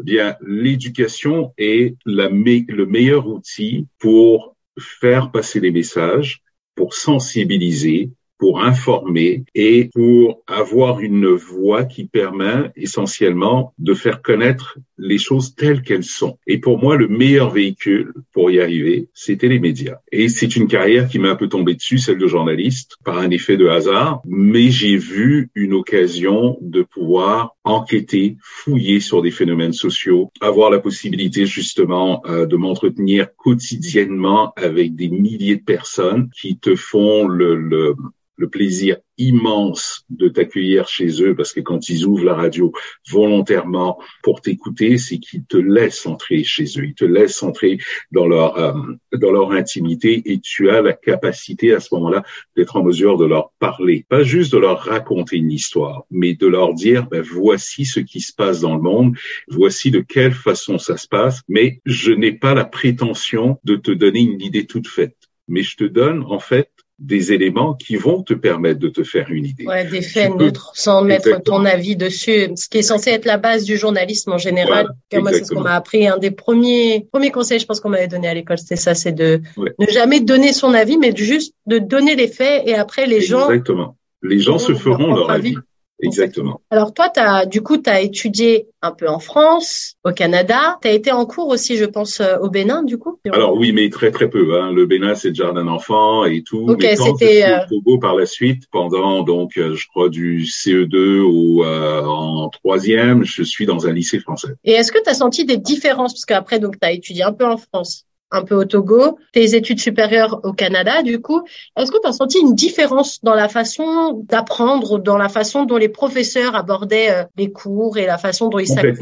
[0.00, 6.42] eh bien, l'éducation est la le meilleur outil pour faire passer des messages,
[6.74, 14.78] pour sensibiliser, pour informer et pour avoir une voix qui permet essentiellement de faire connaître
[14.98, 16.38] les choses telles qu'elles sont.
[16.46, 19.98] Et pour moi, le meilleur véhicule pour y arriver, c'était les médias.
[20.12, 23.30] Et c'est une carrière qui m'est un peu tombée dessus, celle de journaliste, par un
[23.30, 29.72] effet de hasard, mais j'ai vu une occasion de pouvoir enquêter, fouiller sur des phénomènes
[29.72, 36.58] sociaux, avoir la possibilité justement euh, de m'entretenir quotidiennement avec des milliers de personnes qui
[36.58, 37.96] te font le, le
[38.36, 42.72] le plaisir immense de t'accueillir chez eux parce que quand ils ouvrent la radio
[43.10, 47.78] volontairement pour t'écouter, c'est qu'ils te laissent entrer chez eux, ils te laissent entrer
[48.12, 48.74] dans leur euh,
[49.14, 52.24] dans leur intimité et tu as la capacité à ce moment-là
[52.56, 56.46] d'être en mesure de leur parler, pas juste de leur raconter une histoire, mais de
[56.46, 59.16] leur dire ben, voici ce qui se passe dans le monde,
[59.48, 63.90] voici de quelle façon ça se passe, mais je n'ai pas la prétention de te
[63.90, 65.16] donner une idée toute faite,
[65.48, 69.30] mais je te donne en fait des éléments qui vont te permettre de te faire
[69.30, 69.66] une idée.
[69.66, 73.36] Ouais, des faits neutres, sans mettre ton avis dessus, ce qui est censé être la
[73.36, 74.88] base du journalisme en général.
[75.12, 76.06] moi, c'est ce qu'on m'a appris.
[76.06, 79.12] Un des premiers premiers conseils, je pense qu'on m'avait donné à l'école, c'était ça, c'est
[79.12, 83.20] de ne jamais donner son avis, mais juste de donner les faits et après les
[83.20, 83.50] gens.
[83.50, 83.96] Exactement.
[84.22, 85.56] Les gens se feront leur avis.
[86.02, 86.60] Exactement.
[86.70, 90.78] Alors toi, as, du coup, tu as étudié un peu en France, au Canada.
[90.82, 93.72] Tu as été en cours aussi, je pense, euh, au Bénin, du coup Alors oui,
[93.72, 94.60] mais très très peu.
[94.60, 94.72] Hein.
[94.72, 96.66] Le Bénin, c'est le jardin d'enfants et tout.
[96.68, 97.44] Ok, c'était...
[97.44, 97.58] Euh...
[97.68, 103.24] Togo par la suite, pendant donc, euh, je crois, du CE2 au, euh, en troisième,
[103.24, 104.54] je suis dans un lycée français.
[104.64, 106.12] Et est-ce que tu as senti des différences?
[106.12, 109.54] Parce qu'après, donc, tu as étudié un peu en France un peu au Togo, tes
[109.54, 111.42] études supérieures au Canada, du coup,
[111.76, 115.76] est-ce que tu as senti une différence dans la façon d'apprendre, dans la façon dont
[115.76, 118.98] les professeurs abordaient euh, les cours et la façon dont ils s'appliquent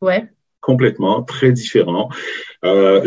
[0.00, 0.28] Ouais.
[0.60, 2.08] Complètement, très différent.
[2.64, 3.06] Euh,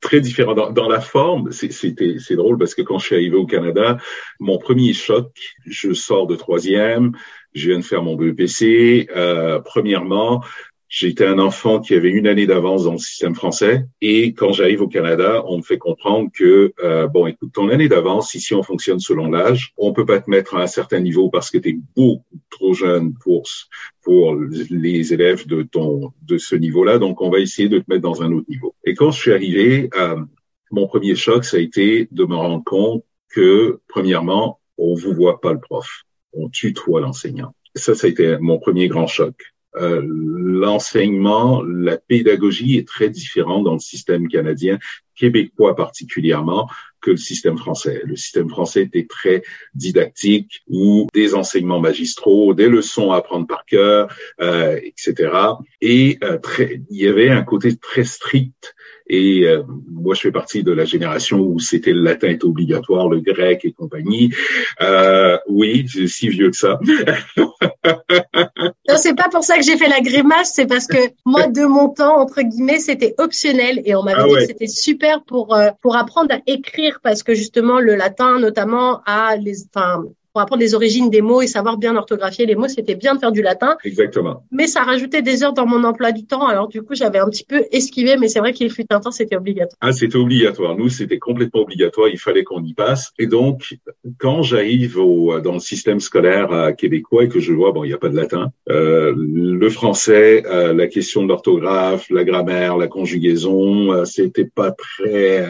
[0.00, 1.52] très différent dans, dans la forme.
[1.52, 3.98] C'était c'est drôle parce que quand je suis arrivé au Canada,
[4.40, 5.30] mon premier choc,
[5.64, 7.12] je sors de troisième,
[7.54, 9.08] je viens de faire mon BEPC.
[9.16, 10.44] Euh, premièrement,
[10.88, 14.82] J'étais un enfant qui avait une année d'avance dans le système français et quand j'arrive
[14.82, 18.62] au Canada, on me fait comprendre que euh, bon, écoute, ton année d'avance, ici on
[18.62, 21.70] fonctionne selon l'âge, on peut pas te mettre à un certain niveau parce que tu
[21.70, 23.44] es beaucoup trop jeune pour
[24.02, 28.02] pour les élèves de ton de ce niveau-là, donc on va essayer de te mettre
[28.02, 28.74] dans un autre niveau.
[28.84, 30.16] Et quand je suis arrivé, euh,
[30.70, 35.40] mon premier choc, ça a été de me rendre compte que premièrement, on vous voit
[35.40, 37.54] pas le prof, on tutoie l'enseignant.
[37.74, 39.34] Ça, ça a été mon premier grand choc.
[39.78, 44.78] Euh, l'enseignement, la pédagogie est très différente dans le système canadien,
[45.16, 46.68] québécois particulièrement,
[47.00, 48.02] que le système français.
[48.04, 49.42] Le système français était très
[49.74, 54.08] didactique, où des enseignements magistraux, des leçons à apprendre par cœur,
[54.40, 55.32] euh, etc.
[55.80, 58.74] Et euh, très, il y avait un côté très strict
[59.08, 63.08] et euh, moi, je fais partie de la génération où c'était le latin est obligatoire,
[63.08, 64.34] le grec et compagnie.
[64.80, 66.80] Euh, oui, c'est si vieux que ça.
[67.36, 67.52] non,
[68.96, 71.88] c'est pas pour ça que j'ai fait la grimace, c'est parce que moi, de mon
[71.88, 75.70] temps, entre guillemets, c'était optionnel et on m'avait ah dit que c'était super pour euh,
[75.80, 80.04] pour apprendre à écrire parce que justement le latin, notamment, a les, enfin,
[80.36, 83.20] pour apprendre les origines des mots et savoir bien orthographier les mots, c'était bien de
[83.20, 83.78] faire du latin.
[83.84, 84.44] Exactement.
[84.50, 86.46] Mais ça rajoutait des heures dans mon emploi du temps.
[86.46, 89.10] Alors du coup, j'avais un petit peu esquivé, mais c'est vrai qu'il fut un temps,
[89.10, 89.78] c'était obligatoire.
[89.80, 90.76] Ah, c'était obligatoire.
[90.76, 92.08] Nous, c'était complètement obligatoire.
[92.08, 93.14] Il fallait qu'on y passe.
[93.18, 93.78] Et donc,
[94.18, 97.88] quand j'arrive au, dans le système scolaire euh, québécois et que je vois, bon, il
[97.88, 102.76] n'y a pas de latin, euh, le français, euh, la question de l'orthographe, la grammaire,
[102.76, 105.46] la conjugaison, euh, c'était pas très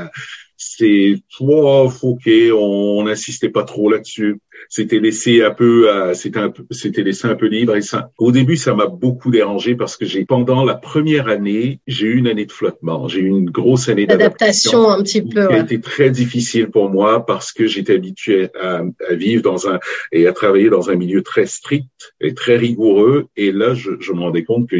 [0.56, 4.40] c'est toi, ok, on n'insistait pas trop là-dessus.
[4.68, 7.76] C'était laissé un peu, c'était un peu, c'était laissé un peu libre.
[7.76, 11.80] Et ça, au début, ça m'a beaucoup dérangé parce que j'ai, pendant la première année,
[11.86, 13.06] j'ai eu une année de flottement.
[13.06, 15.46] J'ai eu une grosse année d'adaptation, un petit peu.
[15.46, 19.68] Qui a été très difficile pour moi parce que j'étais habitué à, à, vivre dans
[19.68, 19.78] un
[20.10, 23.26] et à travailler dans un milieu très strict et très rigoureux.
[23.36, 24.76] Et là, je, je me rendais compte que,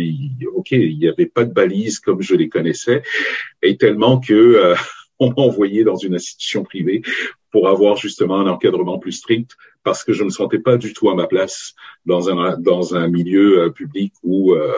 [0.54, 3.02] ok, il n'y avait pas de balises comme je les connaissais,
[3.62, 4.74] et tellement que euh,
[5.20, 7.02] on m'a envoyé dans une institution privée
[7.50, 9.52] pour avoir justement un encadrement plus strict
[9.86, 11.74] parce que je ne me sentais pas du tout à ma place
[12.06, 14.72] dans un dans un milieu euh, public où euh,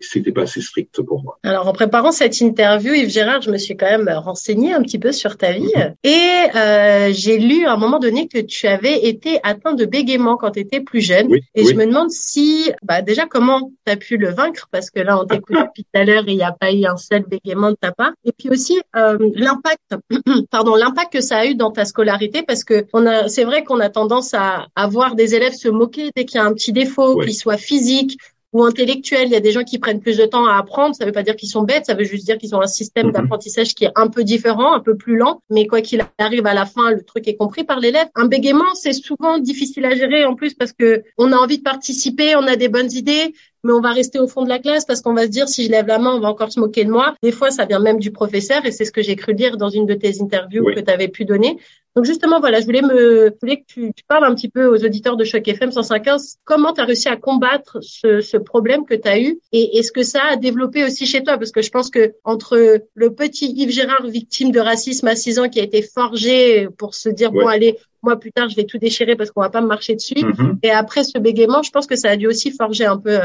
[0.00, 1.38] c'était pas assez strict pour moi.
[1.42, 5.00] Alors en préparant cette interview, Yves Gérard, je me suis quand même renseigné un petit
[5.00, 5.94] peu sur ta vie mm-hmm.
[6.04, 10.36] et euh, j'ai lu à un moment donné que tu avais été atteint de bégaiement
[10.36, 11.28] quand tu étais plus jeune.
[11.56, 14.68] et je me demande si, bah déjà comment tu as pu le vaincre?
[14.70, 16.84] Parce que là on t'écoute depuis tout à l'heure et il n'y a pas eu
[16.84, 18.12] un seul bégaiement de ta part.
[18.24, 19.96] Et puis aussi euh, l'impact,
[20.52, 23.64] pardon, l'impact que ça a eu dans ta scolarité parce que on a, c'est vrai
[23.64, 26.72] qu'on a tendance à, avoir des élèves se moquer dès qu'il y a un petit
[26.72, 28.18] défaut, qu'il soit physique
[28.52, 29.26] ou intellectuel.
[29.26, 30.94] Il y a des gens qui prennent plus de temps à apprendre.
[30.94, 32.66] Ça ne veut pas dire qu'ils sont bêtes, ça veut juste dire qu'ils ont un
[32.66, 33.12] système mhm.
[33.12, 35.42] d'apprentissage qui est un peu différent, un peu plus lent.
[35.50, 38.08] Mais quoi qu'il arrive à la fin, le truc est compris par l'élève.
[38.14, 41.62] Un bégaiement, c'est souvent difficile à gérer en plus parce que on a envie de
[41.62, 44.84] participer, on a des bonnes idées, mais on va rester au fond de la classe
[44.84, 46.84] parce qu'on va se dire si je lève la main, on va encore se moquer
[46.84, 47.14] de moi.
[47.22, 49.68] Des fois, ça vient même du professeur et c'est ce que j'ai cru dire dans
[49.68, 51.58] une de tes interviews que tu avais pu donner.
[51.96, 54.66] Donc justement, voilà, je voulais me, je voulais que tu, tu, parles un petit peu
[54.66, 56.38] aux auditeurs de Choc FM 115.
[56.44, 59.90] Comment tu as réussi à combattre ce, ce problème que tu as eu et est-ce
[59.90, 61.36] que ça a développé aussi chez toi?
[61.36, 65.40] Parce que je pense que entre le petit Yves Gérard victime de racisme à 6
[65.40, 68.64] ans qui a été forgé pour se dire bon allez, moi plus tard je vais
[68.64, 70.14] tout déchirer parce qu'on va pas me marcher dessus.
[70.14, 70.58] Mm-hmm.
[70.62, 73.18] Et après ce bégaiement, je pense que ça a dû aussi forger un peu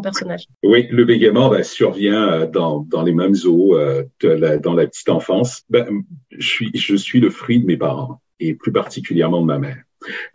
[0.00, 0.46] personnage.
[0.62, 5.08] Oui, le bégaiement ben, survient euh, dans, dans les mêmes eaux euh, dans la petite
[5.08, 5.62] enfance.
[5.70, 9.58] Ben, je, suis, je suis le fruit de mes parents et plus particulièrement de ma
[9.58, 9.78] mère.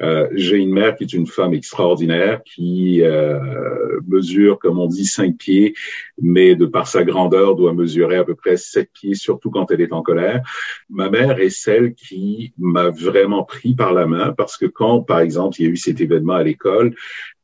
[0.01, 5.05] Euh, j'ai une mère qui est une femme extraordinaire, qui euh, mesure, comme on dit,
[5.05, 5.73] cinq pieds,
[6.21, 9.81] mais de par sa grandeur doit mesurer à peu près sept pieds, surtout quand elle
[9.81, 10.41] est en colère.
[10.89, 15.19] Ma mère est celle qui m'a vraiment pris par la main parce que quand, par
[15.19, 16.95] exemple, il y a eu cet événement à l'école,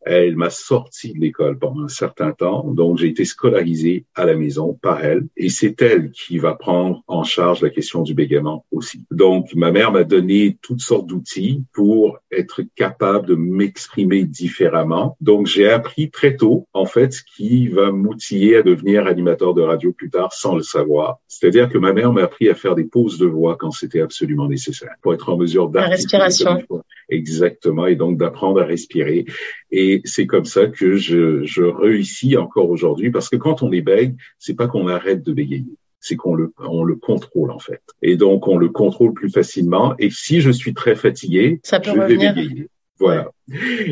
[0.10, 4.36] Elle m'a sorti de l'école pendant un certain temps, donc j'ai été scolarisé à la
[4.36, 8.66] maison par elle, et c'est elle qui va prendre en charge la question du bégaiement
[8.72, 9.06] aussi.
[9.12, 15.18] Donc ma mère m'a donné toutes sortes d'outils pour être capable de m'exprimer différemment.
[15.20, 19.62] Donc j'ai appris très tôt, en fait, ce qui va m'outiller à devenir animateur de
[19.62, 21.18] radio plus tard sans le savoir.
[21.28, 24.48] C'est-à-dire que ma mère m'a appris à faire des pauses de voix quand c'était absolument
[24.48, 26.18] nécessaire pour être en mesure d'articuler.
[26.18, 26.68] La respiration.
[27.10, 29.26] Exactement, et donc d'apprendre à respirer.
[29.72, 34.16] Et c'est comme ça que je, je réussis encore aujourd'hui, parce que quand on bègue,
[34.40, 35.66] c'est pas qu'on arrête de bégayer
[36.00, 37.82] c'est qu'on le, on le contrôle en fait.
[38.02, 39.96] Et donc on le contrôle plus facilement.
[40.00, 42.70] Et si je suis très fatigué, ça peut je vais bégayer.
[43.00, 43.32] Voilà.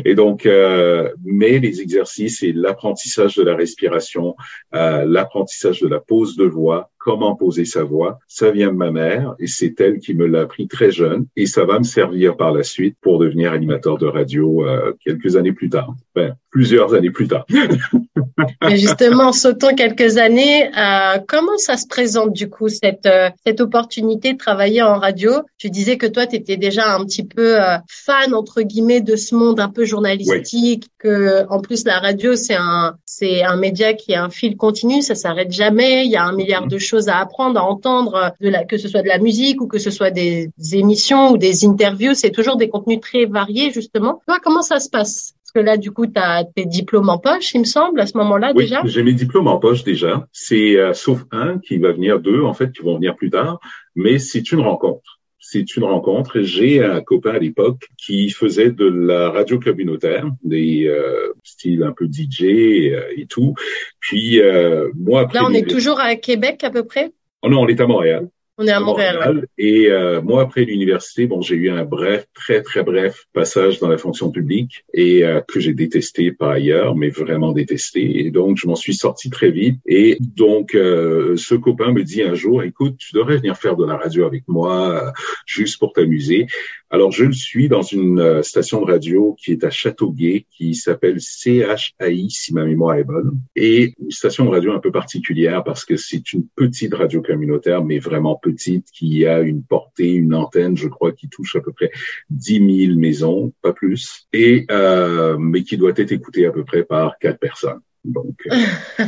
[0.04, 4.36] Et donc, euh, mais les exercices et l'apprentissage de la respiration,
[4.74, 8.90] euh, l'apprentissage de la pose de voix, comment poser sa voix, ça vient de ma
[8.90, 12.36] mère et c'est elle qui me l'a appris très jeune et ça va me servir
[12.36, 16.94] par la suite pour devenir animateur de radio euh, quelques années plus tard, enfin, plusieurs
[16.94, 17.46] années plus tard.
[18.62, 23.60] Mais justement, sautons quelques années, euh, comment ça se présente du coup cette euh, cette
[23.60, 25.32] opportunité de travailler en radio?
[25.58, 29.16] Tu disais que toi, tu étais déjà un petit peu euh, fan entre guillemets de
[29.16, 33.94] ce monde un peu journalistique, que en plus la radio c'est un c'est un média
[33.94, 36.68] qui a un fil continu, ça s'arrête jamais, il y a un milliard mhm.
[36.68, 39.66] de choses à apprendre, à entendre, de la, que ce soit de la musique ou
[39.66, 44.20] que ce soit des, émissions ou des interviews, c'est toujours des contenus très variés justement.
[44.26, 45.34] Toi, comment ça se passe?
[45.42, 48.06] Parce que là, du coup, tu as tes diplômes en poche, il me semble, à
[48.06, 48.82] ce moment-là oui, déjà.
[48.84, 50.26] J'ai mes diplômes en poche déjà.
[50.32, 53.60] C'est euh, sauf un qui va venir, deux en fait qui vont venir plus tard,
[53.94, 55.15] mais c'est une rencontre
[55.48, 56.40] c'est une rencontre.
[56.40, 61.92] J'ai un copain à l'époque qui faisait de la radio communautaire, des euh, styles un
[61.92, 63.54] peu DJ euh, et, tout.
[64.00, 65.38] Puis euh, moi après.
[65.38, 67.12] Là, on est toujours à Québec à peu près?
[67.42, 68.28] Oh non, on est à Montréal.
[68.58, 69.46] On est à Montréal.
[69.58, 73.88] Et euh, moi, après l'université, bon, j'ai eu un bref, très très bref passage dans
[73.88, 78.24] la fonction publique et euh, que j'ai détesté par ailleurs, mais vraiment détesté.
[78.24, 79.78] Et donc, je m'en suis sorti très vite.
[79.84, 83.84] Et donc, euh, ce copain me dit un jour, écoute, tu devrais venir faire de
[83.84, 85.12] la radio avec moi,
[85.46, 86.46] juste pour t'amuser.
[86.88, 90.76] Alors, je le suis dans une euh, station de radio qui est à Châteauguay, qui
[90.76, 95.64] s'appelle CHAI, si ma mémoire est bonne, et une station de radio un peu particulière
[95.64, 100.34] parce que c'est une petite radio communautaire, mais vraiment petite, qui a une portée, une
[100.34, 101.90] antenne, je crois, qui touche à peu près
[102.30, 106.84] 10 000 maisons, pas plus, et euh, mais qui doit être écoutée à peu près
[106.84, 107.80] par quatre personnes.
[108.06, 108.54] Donc, euh,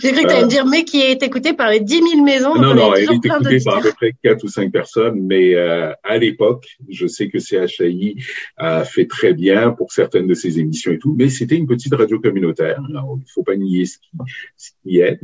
[0.00, 2.22] j'ai cru que tu allais me dire, mais qui est écouté par les 10 000
[2.22, 2.54] maisons.
[2.54, 3.28] Non, non, elle est écoutée
[3.64, 7.38] par à peu près 4 ou 5 personnes, mais euh, à l'époque, je sais que
[7.38, 8.16] CHAI
[8.58, 11.94] a fait très bien pour certaines de ses émissions et tout, mais c'était une petite
[11.94, 12.80] radio communautaire.
[12.90, 14.10] Alors, il faut pas nier ce qui,
[14.56, 15.18] ce qui est.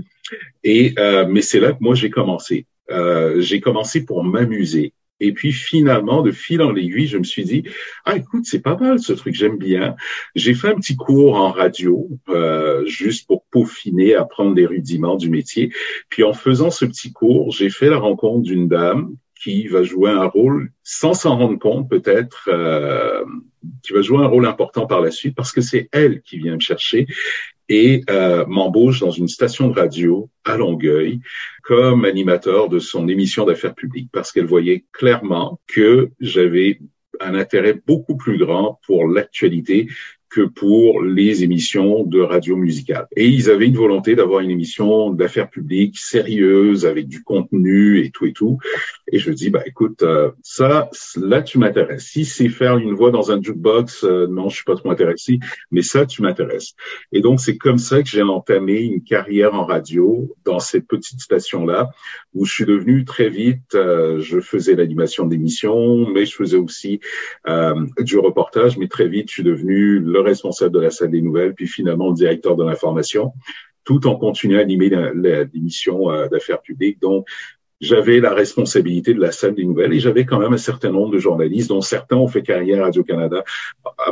[0.64, 2.66] Et euh, mais c'est là que moi j'ai commencé.
[2.90, 4.92] Euh, j'ai commencé pour m'amuser.
[5.20, 7.64] Et puis finalement, de fil en aiguille, je me suis dit,
[8.04, 9.96] ah écoute, c'est pas mal ce truc, j'aime bien.
[10.34, 15.28] J'ai fait un petit cours en radio, euh, juste pour peaufiner, apprendre les rudiments du
[15.28, 15.72] métier.
[16.08, 20.10] Puis en faisant ce petit cours, j'ai fait la rencontre d'une dame qui va jouer
[20.10, 23.24] un rôle, sans s'en rendre compte peut-être, euh,
[23.82, 26.54] qui va jouer un rôle important par la suite, parce que c'est elle qui vient
[26.54, 27.06] me chercher
[27.68, 31.20] et euh, m'embauche dans une station de radio à Longueuil
[31.62, 36.80] comme animateur de son émission d'affaires publiques parce qu'elle voyait clairement que j'avais
[37.20, 39.88] un intérêt beaucoup plus grand pour l'actualité
[40.30, 43.06] que pour les émissions de radio musicale.
[43.16, 48.10] Et ils avaient une volonté d'avoir une émission d'affaires publiques sérieuse avec du contenu et
[48.10, 48.58] tout et tout.
[49.10, 52.04] Et je dis bah écoute euh, ça là tu m'intéresses.
[52.04, 55.38] Si c'est faire une voix dans un jukebox, euh, non je suis pas trop intéressé,
[55.70, 56.74] mais ça tu m'intéresses.
[57.12, 61.20] Et donc c'est comme ça que j'ai entamé une carrière en radio dans cette petite
[61.20, 61.90] station là
[62.34, 63.74] où je suis devenu très vite.
[63.74, 67.00] Euh, je faisais l'animation d'émissions, mais je faisais aussi
[68.00, 68.76] du reportage.
[68.76, 72.08] Mais très vite je suis devenu le responsable de la salle des nouvelles, puis finalement
[72.08, 73.32] le directeur de l'information,
[73.88, 77.00] tout en continuant à animer l'émission euh, d'affaires publiques.
[77.00, 77.26] Donc,
[77.80, 81.12] j'avais la responsabilité de la salle des nouvelles et j'avais quand même un certain nombre
[81.12, 83.44] de journalistes dont certains ont fait carrière à Radio-Canada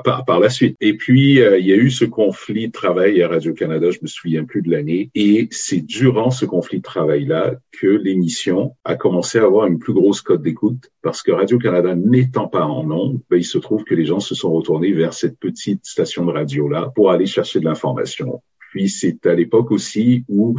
[0.04, 0.76] par, par, la suite.
[0.80, 4.06] Et puis, euh, il y a eu ce conflit de travail à Radio-Canada, je me
[4.06, 9.38] souviens plus de l'année, et c'est durant ce conflit de travail-là que l'émission a commencé
[9.38, 13.36] à avoir une plus grosse cote d'écoute parce que Radio-Canada n'étant pas en nombre, ben,
[13.36, 16.92] il se trouve que les gens se sont retournés vers cette petite station de radio-là
[16.94, 18.42] pour aller chercher de l'information.
[18.70, 20.56] Puis c'est à l'époque aussi où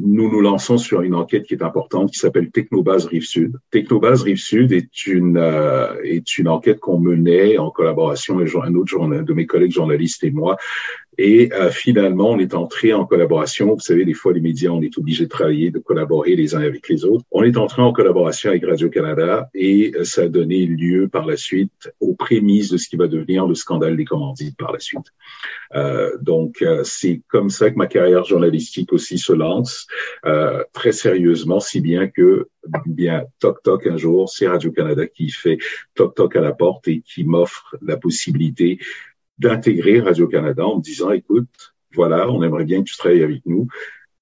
[0.00, 3.56] nous nous lançons sur une enquête qui est importante qui s'appelle Technobase Rive Sud.
[3.70, 8.74] Technobase Rive Sud est une euh, est une enquête qu'on menait en collaboration avec un
[8.74, 10.56] autre journal, de mes collègues journalistes et moi
[11.18, 13.74] et euh, finalement, on est entré en collaboration.
[13.74, 16.62] Vous savez, des fois, les médias, on est obligé de travailler, de collaborer les uns
[16.62, 17.24] avec les autres.
[17.30, 21.36] On est entré en collaboration avec Radio-Canada et euh, ça a donné lieu par la
[21.36, 25.12] suite aux prémices de ce qui va devenir le scandale des commandites par la suite.
[25.74, 29.81] Euh, donc, euh, c'est comme ça que ma carrière journalistique aussi se lance
[30.72, 32.48] très sérieusement, si bien que
[32.86, 35.58] bien toc toc un jour, c'est Radio-Canada qui fait
[35.94, 38.78] toc toc à la porte et qui m'offre la possibilité
[39.38, 43.68] d'intégrer Radio-Canada en me disant, écoute, voilà, on aimerait bien que tu travailles avec nous,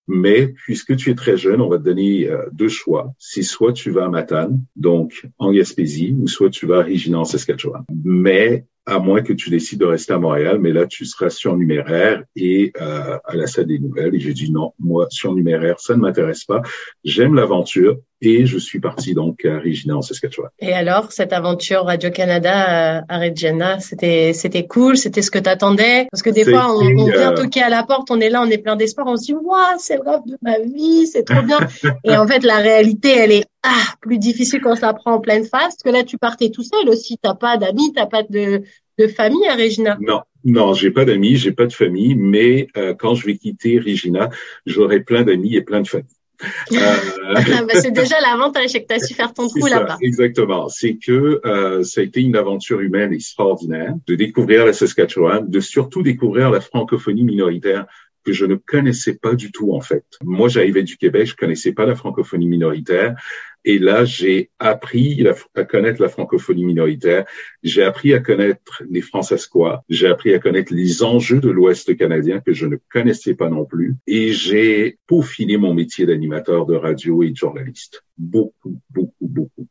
[0.09, 3.15] mais puisque tu es très jeune, on va te donner euh, deux choix.
[3.19, 7.21] C'est soit tu vas à Matane, donc en Gaspésie, ou soit tu vas à Regina
[7.21, 7.85] en Saskatchewan.
[8.05, 12.22] Mais à moins que tu décides de rester à Montréal, mais là, tu seras surnuméraire
[12.35, 14.14] et euh, à la salle des nouvelles.
[14.14, 16.62] Et j'ai dit non, moi, surnuméraire, ça ne m'intéresse pas.
[17.05, 20.51] J'aime l'aventure et je suis parti donc à Regina en Saskatchewan.
[20.59, 26.07] Et alors, cette aventure Radio-Canada euh, à Regina, c'était c'était cool, c'était ce que t'attendais?
[26.11, 28.43] Parce que des fois, on, on vient euh, toquer à la porte, on est là,
[28.43, 31.24] on est plein d'espoir, on se dit, waouh, c'est le rêve de ma vie, c'est
[31.24, 31.61] trop bien.
[32.05, 35.45] et en fait, la réalité, elle est ah, plus difficile quand ça prend en pleine
[35.45, 35.77] face.
[35.77, 37.19] Parce que là, tu partais tout seul aussi.
[37.21, 38.63] T'as pas d'amis, t'as pas de,
[38.99, 39.99] de famille à Regina.
[40.01, 42.15] Non, non, j'ai pas d'amis, j'ai pas de famille.
[42.15, 44.31] Mais euh, quand je vais quitter Regina,
[44.67, 46.07] j'aurai plein d'amis et plein de familles.
[46.73, 47.37] Euh...
[47.67, 49.99] bah, c'est déjà l'avantage, c'est que tu as su faire ton trou là-bas.
[50.01, 50.69] Exactement.
[50.69, 55.61] C'est que euh, ça a été une aventure humaine extraordinaire de découvrir la Saskatchewan, de
[55.61, 57.87] surtout découvrir la francophonie minoritaire
[58.25, 60.05] que je ne connaissais pas du tout en fait.
[60.23, 63.16] Moi, j'arrivais du Québec, je connaissais pas la francophonie minoritaire.
[63.64, 65.23] Et là, j'ai appris
[65.55, 67.27] à connaître la francophonie minoritaire.
[67.62, 69.85] J'ai appris à connaître les Francescois.
[69.91, 73.66] J'ai appris à connaître les enjeux de l'Ouest canadien que je ne connaissais pas non
[73.66, 73.97] plus.
[74.07, 78.03] Et j'ai peaufiné mon métier d'animateur de radio et de journaliste.
[78.16, 79.68] Beaucoup, beaucoup, beaucoup.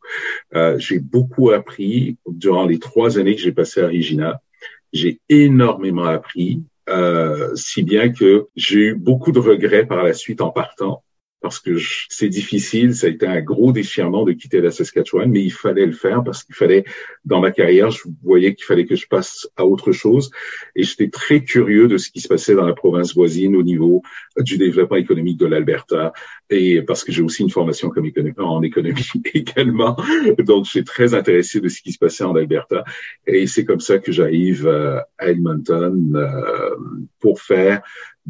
[0.54, 4.40] Euh, j'ai beaucoup appris durant les trois années que j'ai passées à Regina.
[4.94, 6.62] J'ai énormément appris.
[6.90, 11.04] Euh, si bien que j'ai eu beaucoup de regrets par la suite en partant
[11.42, 11.78] parce que
[12.10, 15.86] c'est difficile, ça a été un gros déchirement de quitter la Saskatchewan, mais il fallait
[15.86, 16.84] le faire parce qu'il fallait,
[17.24, 20.32] dans ma carrière, je voyais qu'il fallait que je passe à autre chose,
[20.76, 24.04] et j'étais très curieux de ce qui se passait dans la province voisine au niveau
[24.38, 26.12] du développement économique de l'Alberta,
[26.50, 29.96] et parce que j'ai aussi une formation comme en économie également,
[30.40, 32.84] donc je suis très intéressé de ce qui se passait en Alberta,
[33.26, 36.76] et c'est comme ça que j'arrive euh, à Edmonton euh,
[37.20, 37.82] pour faire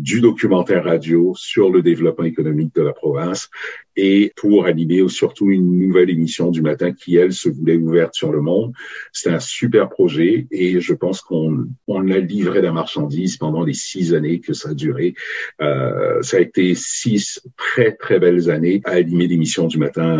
[0.02, 3.50] du documentaire radio sur le développement économique de la province
[3.98, 8.32] et pour animer surtout une nouvelle émission du matin qui, elle, se voulait ouverte sur
[8.32, 8.72] le monde.
[9.12, 13.74] C'était un super projet et je pense qu'on on a livré la marchandise pendant les
[13.74, 15.16] six années que ça a duré.
[15.62, 20.18] Euh, ça a été six très, très belles années à animer l'émission du matin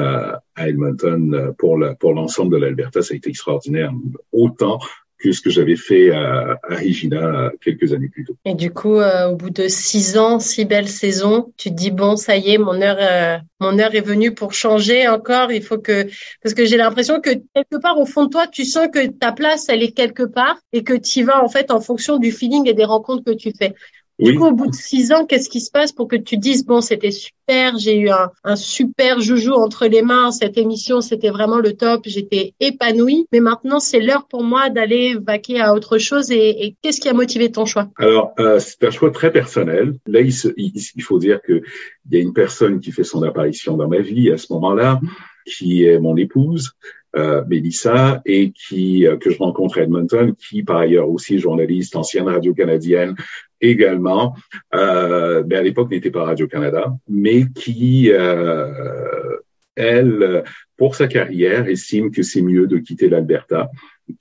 [0.56, 3.02] à, Edmonton pour la, pour l'ensemble de l'Alberta.
[3.02, 3.94] Ça a été extraordinaire.
[4.34, 4.80] Autant
[5.20, 8.38] que ce que j'avais fait à, à, Regina quelques années plus tôt.
[8.46, 11.92] Et du coup, euh, au bout de six ans, six belles saisons, tu te dis
[11.92, 15.52] bon, ça y est, mon heure, euh, mon heure est venue pour changer encore.
[15.52, 16.08] Il faut que,
[16.42, 19.32] parce que j'ai l'impression que quelque part au fond de toi, tu sens que ta
[19.32, 22.32] place, elle est quelque part et que tu y vas en fait en fonction du
[22.32, 23.74] feeling et des rencontres que tu fais.
[24.20, 26.66] Du coup, au bout de six ans, qu'est-ce qui se passe pour que tu dises
[26.66, 31.30] bon, c'était super, j'ai eu un, un, super joujou entre les mains, cette émission, c'était
[31.30, 33.26] vraiment le top, j'étais épanouie.
[33.32, 36.32] Mais maintenant, c'est l'heure pour moi d'aller vaquer à autre chose.
[36.32, 37.90] Et, et qu'est-ce qui a motivé ton choix?
[37.98, 39.94] Alors, euh, c'est un choix très personnel.
[40.06, 41.62] Là, il, il, il faut dire que
[42.10, 45.00] il y a une personne qui fait son apparition dans ma vie à ce moment-là,
[45.46, 46.74] qui est mon épouse
[47.16, 51.96] euh, Mélissa et qui euh, que je rencontre à Edmonton, qui par ailleurs aussi journaliste,
[51.96, 53.16] ancienne radio canadienne
[53.62, 54.36] également,
[54.74, 59.38] euh, mais à l'époque n'était pas Radio Canada, mais qui euh,
[59.76, 60.44] elle,
[60.78, 63.70] pour sa carrière, estime que c'est mieux de quitter l'Alberta.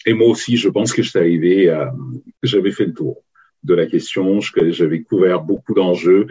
[0.07, 1.93] Et moi aussi, je pense que je suis arrivé, à,
[2.43, 3.23] j'avais fait le tour
[3.65, 6.27] de la question, j'avais couvert beaucoup d'enjeux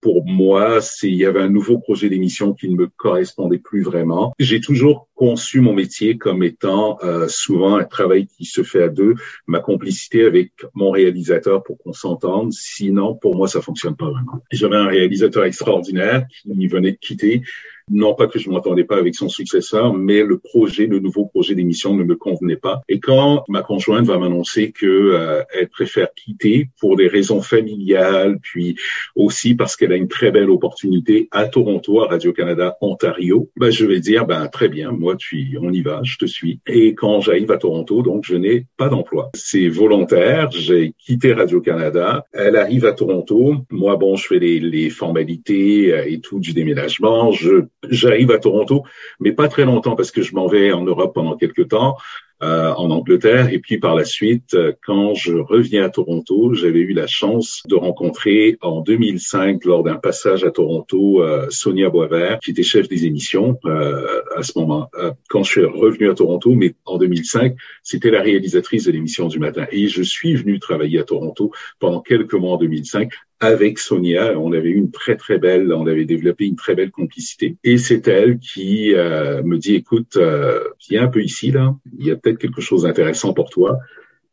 [0.00, 3.82] pour moi, c'est il y avait un nouveau projet d'émission qui ne me correspondait plus
[3.82, 4.32] vraiment.
[4.38, 8.88] J'ai toujours conçu mon métier comme étant euh, souvent un travail qui se fait à
[8.88, 9.14] deux,
[9.46, 12.52] ma complicité avec mon réalisateur pour qu'on s'entende.
[12.52, 14.42] Sinon, pour moi, ça fonctionne pas vraiment.
[14.52, 17.42] J'avais un réalisateur extraordinaire qui venait de quitter
[17.90, 21.54] Non pas que je m'entendais pas avec son successeur, mais le projet, le nouveau projet
[21.54, 22.82] d'émission ne me convenait pas.
[22.88, 28.38] Et quand ma conjointe va m'annoncer que euh, elle préfère quitter pour des raisons familiales,
[28.42, 28.76] puis
[29.14, 33.86] aussi parce qu'elle a une très belle opportunité à Toronto, à Radio-Canada Ontario, ben, je
[33.86, 36.60] vais dire, ben, très bien, moi, tu, on y va, je te suis.
[36.66, 39.30] Et quand j'arrive à Toronto, donc, je n'ai pas d'emploi.
[39.34, 44.90] C'est volontaire, j'ai quitté Radio-Canada, elle arrive à Toronto, moi, bon, je fais les, les
[44.90, 48.84] formalités euh, et tout du déménagement, je, j'arrive à Toronto,
[49.20, 51.96] mais pas très longtemps parce que je m'en vais en Europe pendant quelques temps.
[52.42, 53.50] Euh, en Angleterre.
[53.50, 57.62] Et puis par la suite, euh, quand je reviens à Toronto, j'avais eu la chance
[57.66, 62.88] de rencontrer en 2005, lors d'un passage à Toronto, euh, Sonia Boisvert, qui était chef
[62.88, 64.90] des émissions à ce moment.
[65.30, 69.38] quand je suis revenu à Toronto, mais en 2005, c'était la réalisatrice de l'émission du
[69.38, 69.66] matin.
[69.72, 73.10] Et je suis venu travailler à Toronto pendant quelques mois en 2005
[73.40, 74.38] avec Sonia.
[74.38, 77.56] On avait eu une très très belle, on avait développé une très belle complicité.
[77.64, 82.06] Et c'est elle qui euh, me dit, écoute, euh, viens un peu ici là, il
[82.06, 83.78] y a peut-être quelque chose d'intéressant pour toi.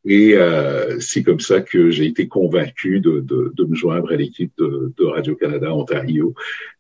[0.06, 4.16] Et euh, c'est comme ça que j'ai été convaincu de, de, de me joindre à
[4.16, 6.34] l'équipe de, de Radio-Canada Ontario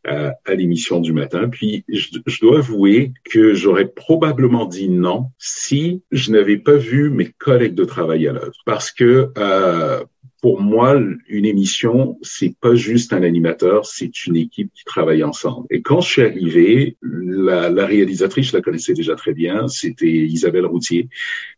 [0.07, 1.47] euh, à l'émission du matin.
[1.47, 7.09] Puis je, je dois avouer que j'aurais probablement dit non si je n'avais pas vu
[7.09, 8.51] mes collègues de travail à l'œuvre.
[8.65, 10.03] Parce que euh,
[10.43, 15.67] pour moi, une émission, c'est pas juste un animateur, c'est une équipe qui travaille ensemble.
[15.69, 20.65] Et quand je suis arrivé, la, réalisatrice, je la connaissais déjà très bien, c'était Isabelle
[20.65, 21.07] Routier.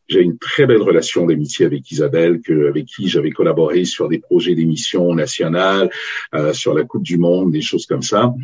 [0.07, 4.53] J'ai une très belle relation d'amitié avec Isabelle, avec qui j'avais collaboré sur des projets
[4.53, 5.89] d'émissions nationales,
[6.35, 8.35] euh, sur la Coupe du Monde, des choses comme ça.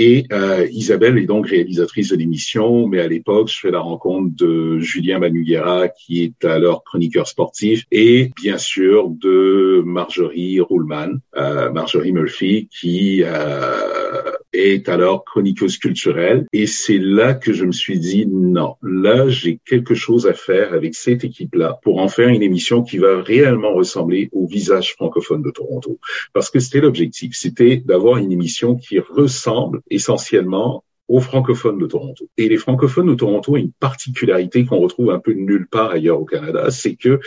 [0.00, 4.30] Et euh, Isabelle est donc réalisatrice de l'émission, mais à l'époque, je fais la rencontre
[4.32, 11.72] de Julien Manuguera, qui est alors chroniqueur sportif, et bien sûr de Marjorie Ruhlmann, euh,
[11.72, 16.46] Marjorie Murphy, qui euh, est alors chroniqueuse culturelle.
[16.52, 20.74] Et c'est là que je me suis dit, non, là, j'ai quelque chose à faire
[20.74, 25.42] avec cette équipe-là pour en faire une émission qui va réellement ressembler au visage francophone
[25.42, 25.98] de Toronto.
[26.32, 32.28] Parce que c'était l'objectif, c'était d'avoir une émission qui ressemble essentiellement aux francophones de Toronto.
[32.36, 36.20] Et les francophones de Toronto ont une particularité qu'on retrouve un peu nulle part ailleurs
[36.20, 37.20] au Canada, c'est que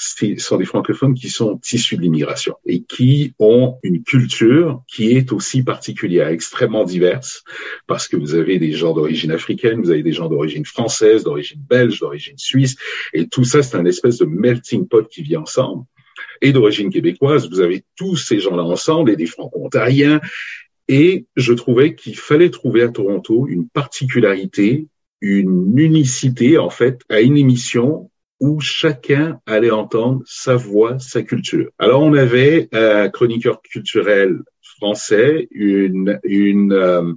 [0.00, 5.16] ce sont des francophones qui sont issus de l'immigration et qui ont une culture qui
[5.16, 7.42] est aussi particulière, extrêmement diverse,
[7.88, 11.60] parce que vous avez des gens d'origine africaine, vous avez des gens d'origine française, d'origine
[11.68, 12.76] belge, d'origine suisse,
[13.12, 15.84] et tout ça, c'est un espèce de melting pot qui vit ensemble.
[16.40, 20.20] Et d'origine québécoise, vous avez tous ces gens-là ensemble, et des franco-ontariens,
[20.88, 24.88] et je trouvais qu'il fallait trouver à Toronto une particularité,
[25.20, 28.10] une unicité, en fait, à une émission
[28.40, 31.70] où chacun allait entendre sa voix, sa culture.
[31.78, 37.12] Alors on avait un chroniqueur culturel français, une, une euh,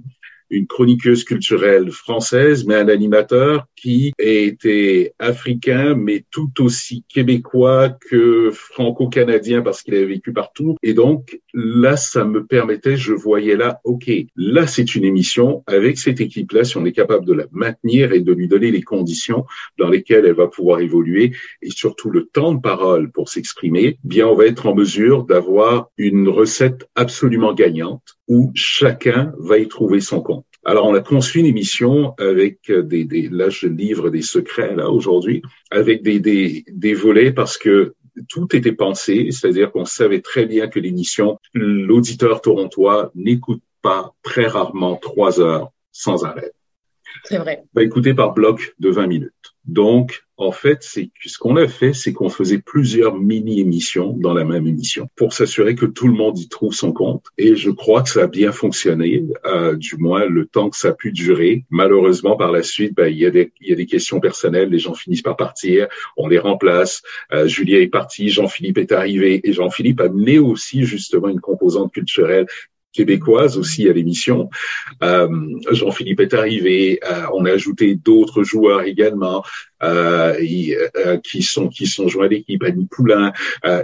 [0.52, 8.50] une chroniqueuse culturelle française, mais un animateur qui était africain, mais tout aussi québécois que
[8.52, 10.76] franco-canadien parce qu'il avait vécu partout.
[10.82, 15.98] Et donc, là, ça me permettait, je voyais là, OK, là, c'est une émission avec
[15.98, 19.46] cette équipe-là, si on est capable de la maintenir et de lui donner les conditions
[19.78, 21.32] dans lesquelles elle va pouvoir évoluer
[21.62, 25.88] et surtout le temps de parole pour s'exprimer, bien, on va être en mesure d'avoir
[25.96, 30.41] une recette absolument gagnante où chacun va y trouver son compte.
[30.64, 34.90] Alors, on a conçu une émission avec des, des là, je livre des secrets, là,
[34.90, 37.94] aujourd'hui, avec des, des, des volets parce que
[38.28, 44.46] tout était pensé, c'est-à-dire qu'on savait très bien que l'émission, l'auditeur torontois n'écoute pas très
[44.46, 46.52] rarement trois heures sans arrêt.
[47.24, 47.64] C'est vrai.
[47.74, 49.32] Va écouter par bloc de 20 minutes.
[49.64, 54.44] Donc, en fait, c'est ce qu'on a fait, c'est qu'on faisait plusieurs mini-émissions dans la
[54.44, 57.26] même émission pour s'assurer que tout le monde y trouve son compte.
[57.38, 60.88] Et je crois que ça a bien fonctionné, euh, du moins le temps que ça
[60.88, 61.64] a pu durer.
[61.70, 65.36] Malheureusement, par la suite, ben, il, y a des, questions personnelles, les gens finissent par
[65.36, 65.86] partir,
[66.16, 67.02] on les remplace.
[67.32, 71.92] Euh, Julia est partie, Jean-Philippe est arrivé, et Jean-Philippe a amené aussi justement une composante
[71.92, 72.46] culturelle
[72.92, 74.50] québécoise aussi à l'émission.
[75.02, 75.28] Euh,
[75.70, 79.44] Jean-Philippe est arrivé, euh, on a ajouté d'autres joueurs également
[79.82, 83.32] euh, euh, qui sont qui sont joints à l'équipe, Annie Poulain.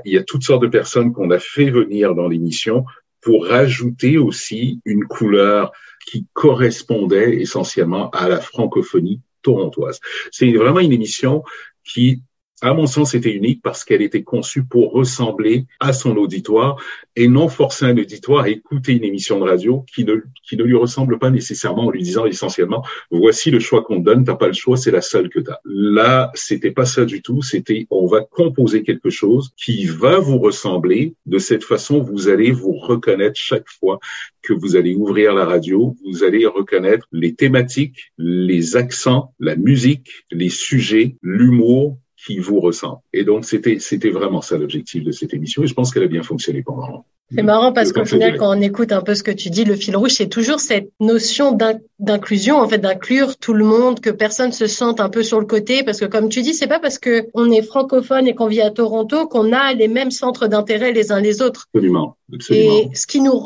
[0.04, 2.84] il y a toutes sortes de personnes qu'on a fait venir dans l'émission
[3.20, 5.72] pour rajouter aussi une couleur
[6.06, 10.00] qui correspondait essentiellement à la francophonie torontoise.
[10.30, 11.42] C'est vraiment une émission
[11.84, 12.22] qui
[12.60, 16.76] à mon sens, c'était unique parce qu'elle était conçue pour ressembler à son auditoire
[17.14, 20.64] et non forcer un auditoire à écouter une émission de radio qui ne, qui ne
[20.64, 24.34] lui ressemble pas nécessairement en lui disant essentiellement, voici le choix qu'on te donne, t'as
[24.34, 25.58] pas le choix, c'est la seule que t'as.
[25.64, 30.38] Là, c'était pas ça du tout, c'était on va composer quelque chose qui va vous
[30.38, 31.14] ressembler.
[31.26, 34.00] De cette façon, vous allez vous reconnaître chaque fois
[34.42, 40.24] que vous allez ouvrir la radio, vous allez reconnaître les thématiques, les accents, la musique,
[40.30, 43.02] les sujets, l'humour, qui vous ressent.
[43.12, 46.08] Et donc, c'était, c'était vraiment ça l'objectif de cette émission et je pense qu'elle a
[46.08, 47.04] bien fonctionné pendant.
[47.30, 49.76] C'est marrant parce qu'au final, quand on écoute un peu ce que tu dis, le
[49.76, 51.56] fil rouge, c'est toujours cette notion
[51.98, 55.44] d'inclusion, en fait, d'inclure tout le monde, que personne se sente un peu sur le
[55.44, 58.46] côté, parce que comme tu dis, c'est pas parce que on est francophone et qu'on
[58.46, 61.66] vit à Toronto qu'on a les mêmes centres d'intérêt les uns les autres.
[61.74, 62.78] Absolument, absolument.
[62.78, 63.38] Et ce qui nous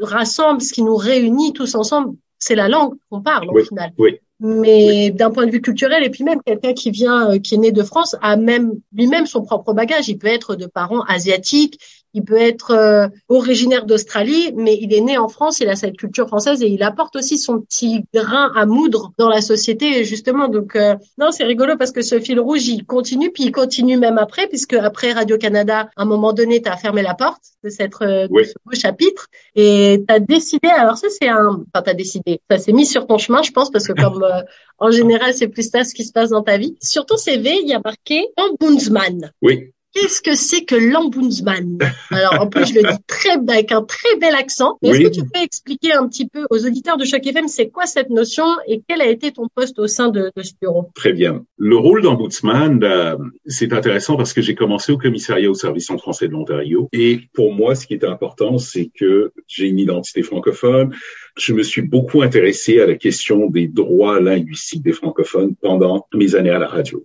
[0.00, 3.92] rassemble, ce qui nous réunit tous ensemble, c'est la langue qu'on parle au final.
[3.98, 7.54] Oui mais d'un point de vue culturel et puis même quelqu'un qui vient euh, qui
[7.54, 10.08] est né de France a même lui-même son propre bagage.
[10.08, 11.80] Il peut être de parents asiatiques
[12.14, 15.96] il peut être euh, originaire d'Australie, mais il est né en France, il a cette
[15.96, 20.48] culture française et il apporte aussi son petit grain à moudre dans la société, justement.
[20.48, 23.96] Donc, euh, non, c'est rigolo parce que ce fil rouge, il continue, puis il continue
[23.96, 27.70] même après, puisque après Radio-Canada, à un moment donné, tu as fermé la porte de,
[27.70, 31.64] cette, euh, ce beau chapitre et tu as décidé, alors ça, c'est un...
[31.72, 34.24] Enfin, tu as décidé, ça s'est mis sur ton chemin, je pense, parce que comme
[34.78, 36.76] en général, c'est plus ça ce qui se passe dans ta vie.
[36.80, 39.32] Sur ton CV, il y a marqué Ombudsman.
[39.42, 39.72] Oui.
[40.00, 41.78] Qu'est-ce que c'est que l'ombudsman?
[42.10, 44.78] Alors, en plus, je le dis très avec un très bel accent.
[44.82, 47.86] Est-ce que tu peux expliquer un petit peu aux auditeurs de Choc FM, c'est quoi
[47.86, 50.90] cette notion et quel a été ton poste au sein de, ce bureau?
[50.94, 51.44] Très bien.
[51.56, 55.98] Le rôle d'ombudsman, euh, c'est intéressant parce que j'ai commencé au commissariat au service en
[55.98, 56.88] français de l'Ontario.
[56.92, 60.94] Et pour moi, ce qui était important, c'est que j'ai une identité francophone.
[61.36, 66.34] Je me suis beaucoup intéressé à la question des droits linguistiques des francophones pendant mes
[66.34, 67.04] années à la radio.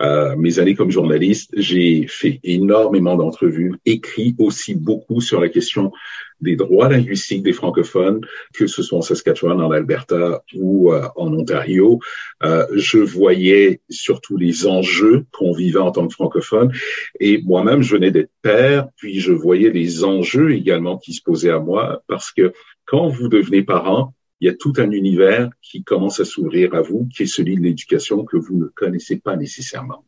[0.00, 5.92] Euh, mes années comme journaliste, j'ai fait énormément d'entrevues, écrit aussi beaucoup sur la question
[6.40, 8.20] des droits linguistiques des francophones,
[8.54, 11.98] que ce soit en Saskatchewan, en Alberta ou euh, en Ontario.
[12.42, 16.72] Euh, je voyais surtout les enjeux qu'on vivait en tant que francophone.
[17.18, 21.50] Et moi-même, je venais d'être père, puis je voyais les enjeux également qui se posaient
[21.50, 22.52] à moi, parce que
[22.84, 26.80] quand vous devenez parent, il y a tout un univers qui commence à s'ouvrir à
[26.80, 30.04] vous, qui est celui de l'éducation que vous ne connaissez pas nécessairement.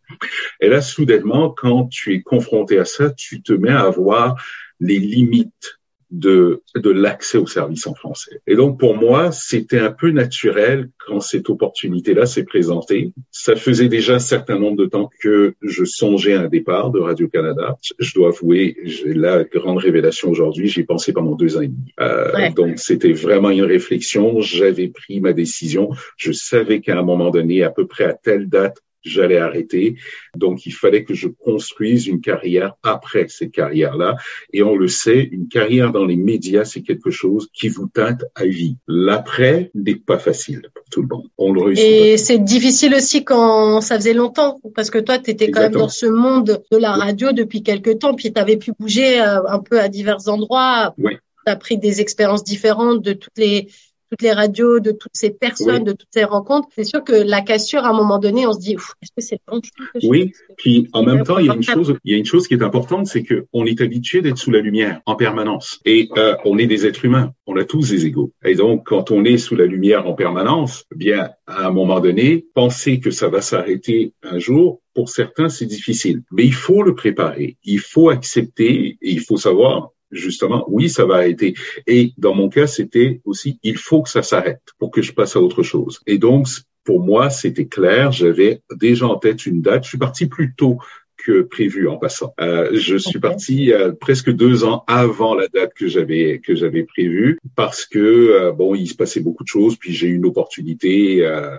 [0.61, 4.41] Et là, soudainement, quand tu es confronté à ça, tu te mets à voir
[4.79, 5.80] les limites
[6.11, 8.41] de, de l'accès aux services en français.
[8.47, 13.13] Et donc, pour moi, c'était un peu naturel quand cette opportunité-là s'est présentée.
[13.31, 17.01] Ça faisait déjà un certain nombre de temps que je songeais à un départ de
[17.01, 17.77] Radio-Canada.
[17.99, 21.69] Je dois avouer, j'ai la grande révélation aujourd'hui, j'y ai pensé pendant deux ans et
[21.69, 21.95] demi.
[22.01, 24.41] Euh, Donc, c'était vraiment une réflexion.
[24.41, 25.91] J'avais pris ma décision.
[26.17, 29.97] Je savais qu'à un moment donné, à peu près à telle date, j'allais arrêter.
[30.37, 34.17] Donc, il fallait que je construise une carrière après cette carrière-là.
[34.53, 38.25] Et on le sait, une carrière dans les médias, c'est quelque chose qui vous teinte
[38.35, 38.77] à vie.
[38.87, 41.29] L'après n'est pas facile pour tout le monde.
[41.39, 41.85] On le réussit.
[41.85, 45.73] Et c'est difficile aussi quand ça faisait longtemps, parce que toi, tu étais quand même
[45.73, 49.47] dans ce monde de la radio depuis quelques temps, puis tu avais pu bouger euh,
[49.49, 50.95] un peu à divers endroits.
[50.99, 51.13] Oui.
[51.47, 53.69] Tu as pris des expériences différentes de toutes les
[54.11, 57.41] toutes les radios, de toutes ces personnes, de toutes ces rencontres, c'est sûr que la
[57.43, 59.61] cassure, à un moment donné, on se dit, est-ce que c'est le bon
[60.03, 62.49] Oui, puis en même temps, il y a une chose, il y a une chose
[62.49, 66.09] qui est importante, c'est que on est habitué d'être sous la lumière en permanence, et
[66.17, 69.25] euh, on est des êtres humains, on a tous des égaux, et donc quand on
[69.25, 73.29] est sous la lumière en permanence, eh bien à un moment donné, penser que ça
[73.29, 76.23] va s'arrêter un jour, pour certains, c'est difficile.
[76.33, 77.57] Mais il faut le préparer.
[77.65, 81.55] Il faut accepter et il faut savoir justement, oui, ça va arrêter.
[81.87, 85.37] Et dans mon cas, c'était aussi, il faut que ça s'arrête pour que je passe
[85.37, 86.01] à autre chose.
[86.07, 86.47] Et donc,
[86.85, 88.13] pour moi, c'était clair.
[88.13, 89.85] J'avais déjà en tête une date.
[89.85, 90.79] Je suis parti plus tôt
[91.25, 92.35] que prévu en passant.
[92.41, 96.85] Euh, je suis parti euh, presque deux ans avant la date que j'avais que j'avais
[96.85, 99.77] prévue parce que euh, bon, il se passait beaucoup de choses.
[99.77, 101.57] Puis j'ai eu une opportunité euh,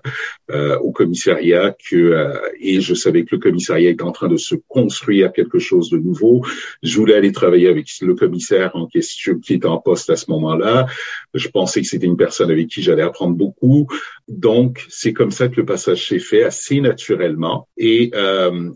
[0.51, 4.55] euh, au commissariat que et je savais que le commissariat était en train de se
[4.67, 6.45] construire quelque chose de nouveau.
[6.83, 10.29] Je voulais aller travailler avec le commissaire en question qui était en poste à ce
[10.31, 10.87] moment-là.
[11.33, 13.87] Je pensais que c'était une personne avec qui j'allais apprendre beaucoup.
[14.27, 17.67] Donc c'est comme ça que le passage s'est fait assez naturellement.
[17.77, 18.11] Et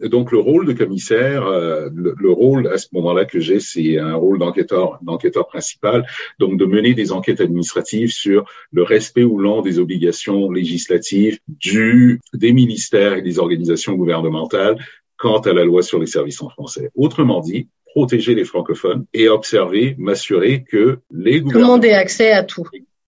[0.03, 4.15] donc le rôle de commissaire, euh, le, rôle à ce moment-là que j'ai, c'est un
[4.15, 6.05] rôle d'enquêteur, d'enquêteur principal,
[6.39, 12.19] donc de mener des enquêtes administratives sur le respect ou non des obligations législatives du
[12.33, 14.77] des ministères et des organisations gouvernementales
[15.17, 16.91] quant à la loi sur les services en français.
[16.95, 21.51] Autrement dit, protéger les francophones et observer, m'assurer que les gouvernements...
[21.51, 22.67] Tout le monde ait accès à tout.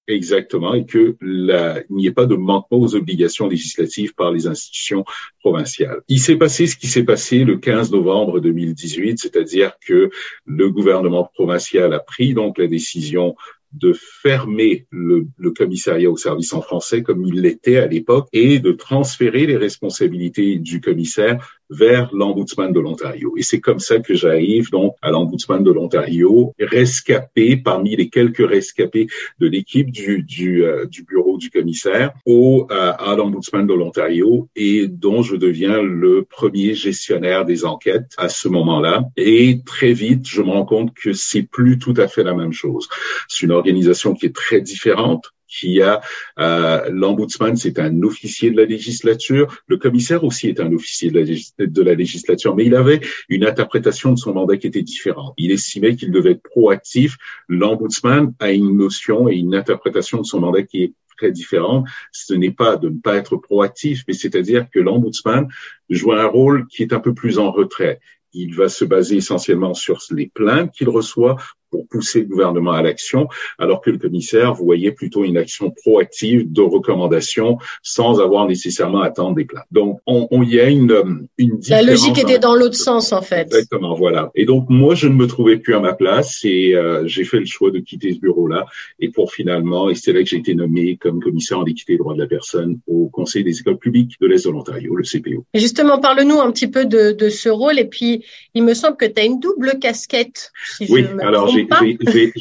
[0.10, 5.03] Exactement, et que il n'y ait pas de manquement aux obligations législatives par les institutions
[5.41, 6.01] provinciales.
[6.08, 10.10] Il s'est passé ce qui s'est passé le 15 novembre 2018, c'est-à-dire que
[10.45, 13.36] le gouvernement provincial a pris donc la décision
[13.74, 18.72] de fermer le, commissariat au service en français comme il l'était à l'époque et de
[18.72, 23.34] transférer les responsabilités du commissaire vers l'Ombudsman de l'Ontario.
[23.38, 28.47] Et c'est comme ça que j'arrive donc à l'Ombudsman de l'Ontario, rescapé parmi les quelques
[28.47, 29.07] rescapés
[29.39, 34.49] de l'équipe du, du, euh, du, bureau du commissaire au, euh, à l'Ombudsman de l'Ontario
[34.55, 39.03] et dont je deviens le premier gestionnaire des enquêtes à ce moment-là.
[39.18, 42.53] Et très vite, je me rends compte que c'est plus tout à fait la même
[42.53, 42.88] chose.
[43.28, 46.02] C'est une organisation qui est très différente qui a
[46.39, 51.20] euh, l'ombudsman, c'est un officier de la législature, le commissaire aussi est un officier de
[51.20, 55.34] la, de la, législature, mais il avait une interprétation de son mandat qui était différente.
[55.38, 57.18] Il estimait qu'il devait être proactif.
[57.48, 61.88] L'ombudsman a une notion et une interprétation de son mandat qui est très différente.
[62.12, 65.48] Ce n'est pas de ne pas être proactif, mais c'est-à-dire que l'ombudsman
[65.89, 68.00] joue un rôle qui est un peu plus en retrait.
[68.34, 71.38] Il va se baser essentiellement sur les plaintes qu'il reçoit
[71.70, 76.51] pour pousser le gouvernement à l'action, alors que le commissaire voyait plutôt une action proactive
[76.51, 79.65] de recommandation sans avoir nécessairement à attendre des plaintes.
[79.72, 83.47] Donc, on, on y a une, une La logique était dans l'autre sens, en fait.
[83.47, 84.32] Exactement, voilà.
[84.36, 87.39] Et donc, moi, je ne me trouvais plus à ma place et euh, j'ai fait
[87.39, 88.65] le choix de quitter ce bureau-là
[88.99, 91.97] et pour finalement, et c'est là que j'ai été nommé comme commissaire en équité et
[91.97, 95.45] droits de la personne au Conseil des écoles publiques de l'Est de l'Ontario, le CPO.
[95.53, 98.97] Et justement, parle-nous un petit peu de, de, ce rôle et puis, il me semble
[98.97, 100.51] que tu as une double casquette.
[100.78, 101.66] Si oui, je alors j'ai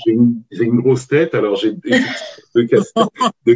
[0.06, 2.66] une, une, grosse tête, alors j'ai deux,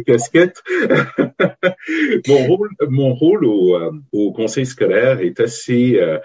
[0.01, 0.61] casquettes.
[2.27, 6.19] mon rôle, mon rôle au, euh, au, conseil scolaire est assez euh,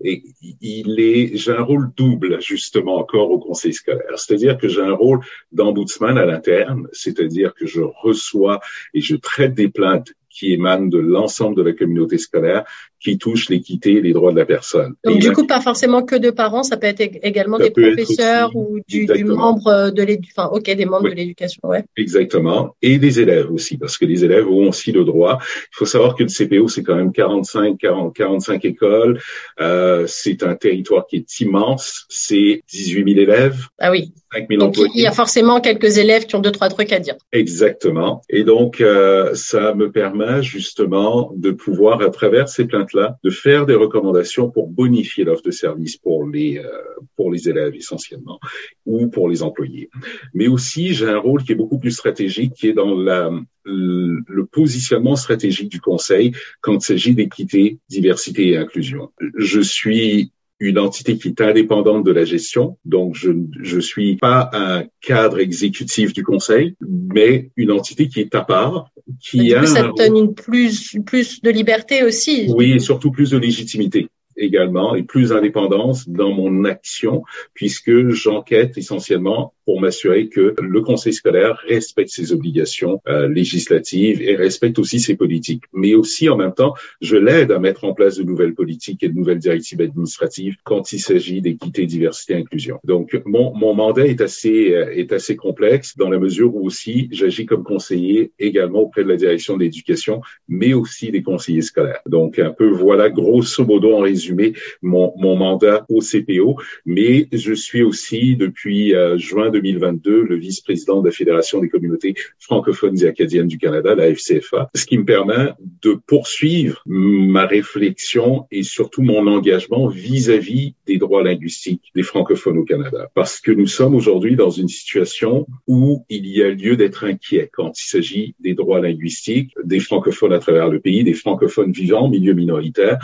[0.00, 4.16] il est, j'ai un rôle double justement encore au conseil scolaire.
[4.16, 5.20] C'est-à-dire que j'ai un rôle
[5.52, 8.60] d'ombudsman à l'interne, c'est-à-dire que je reçois
[8.94, 12.64] et je traite des plaintes qui émanent de l'ensemble de la communauté scolaire
[13.00, 14.94] qui touche l'équité et les droits de la personne.
[15.04, 18.78] Donc, du coup, pas forcément que de parents, ça peut être également des professeurs ou
[18.88, 21.84] du, du, membre de l'éducation, enfin, ok, des membres de l'éducation, ouais.
[21.96, 22.76] Exactement.
[22.82, 25.38] Et des élèves aussi, parce que les élèves ont aussi le droit.
[25.40, 29.20] Il faut savoir que le CPO, c'est quand même 45, 40, 45 écoles.
[29.60, 32.06] Euh, c'est un territoire qui est immense.
[32.08, 33.66] C'est 18 000 élèves.
[33.78, 34.12] Ah oui.
[34.32, 36.98] 5 000 donc, il y a forcément quelques élèves qui ont deux, trois trucs à
[36.98, 37.14] dire.
[37.32, 38.22] Exactement.
[38.28, 43.66] Et donc, euh, ça me permet justement de pouvoir, à travers ces plaintes de faire
[43.66, 46.70] des recommandations pour bonifier l'offre de service pour les euh,
[47.16, 48.38] pour les élèves essentiellement
[48.86, 49.90] ou pour les employés.
[50.34, 53.30] Mais aussi, j'ai un rôle qui est beaucoup plus stratégique, qui est dans la
[53.70, 56.32] le positionnement stratégique du Conseil
[56.62, 59.10] quand il s'agit d'équité, diversité et inclusion.
[59.36, 62.78] Je suis une entité qui est indépendante de la gestion.
[62.84, 68.34] Donc, je ne suis pas un cadre exécutif du conseil, mais une entité qui est
[68.34, 68.90] à part,
[69.20, 69.64] qui a...
[69.66, 72.46] ça te donne une plus, plus de liberté aussi.
[72.48, 78.78] Oui, et surtout plus de légitimité également et plus d'indépendance dans mon action puisque j'enquête
[78.78, 84.98] essentiellement pour m'assurer que le conseil scolaire respecte ses obligations euh, législatives et respecte aussi
[84.98, 85.64] ses politiques.
[85.74, 89.10] Mais aussi, en même temps, je l'aide à mettre en place de nouvelles politiques et
[89.10, 92.80] de nouvelles directives administratives quand il s'agit d'équité, diversité, inclusion.
[92.82, 97.10] Donc, mon, mon mandat est assez, euh, est assez complexe dans la mesure où aussi
[97.10, 102.00] j'agis comme conseiller également auprès de la direction de l'éducation, mais aussi des conseillers scolaires.
[102.06, 106.56] Donc, un peu voilà, grosso modo, en résumé, mon, mon mandat au CPO.
[106.86, 112.14] Mais je suis aussi, depuis euh, juin 2022 le vice-président de la Fédération des communautés
[112.38, 115.52] francophones et acadiennes du Canada, la FCFA, ce qui me permet
[115.82, 122.64] de poursuivre ma réflexion et surtout mon engagement vis-à-vis des droits linguistiques des francophones au
[122.64, 123.10] Canada.
[123.14, 127.50] Parce que nous sommes aujourd'hui dans une situation où il y a lieu d'être inquiet
[127.52, 132.02] quand il s'agit des droits linguistiques des francophones à travers le pays, des francophones vivant
[132.02, 132.98] en milieu minoritaire,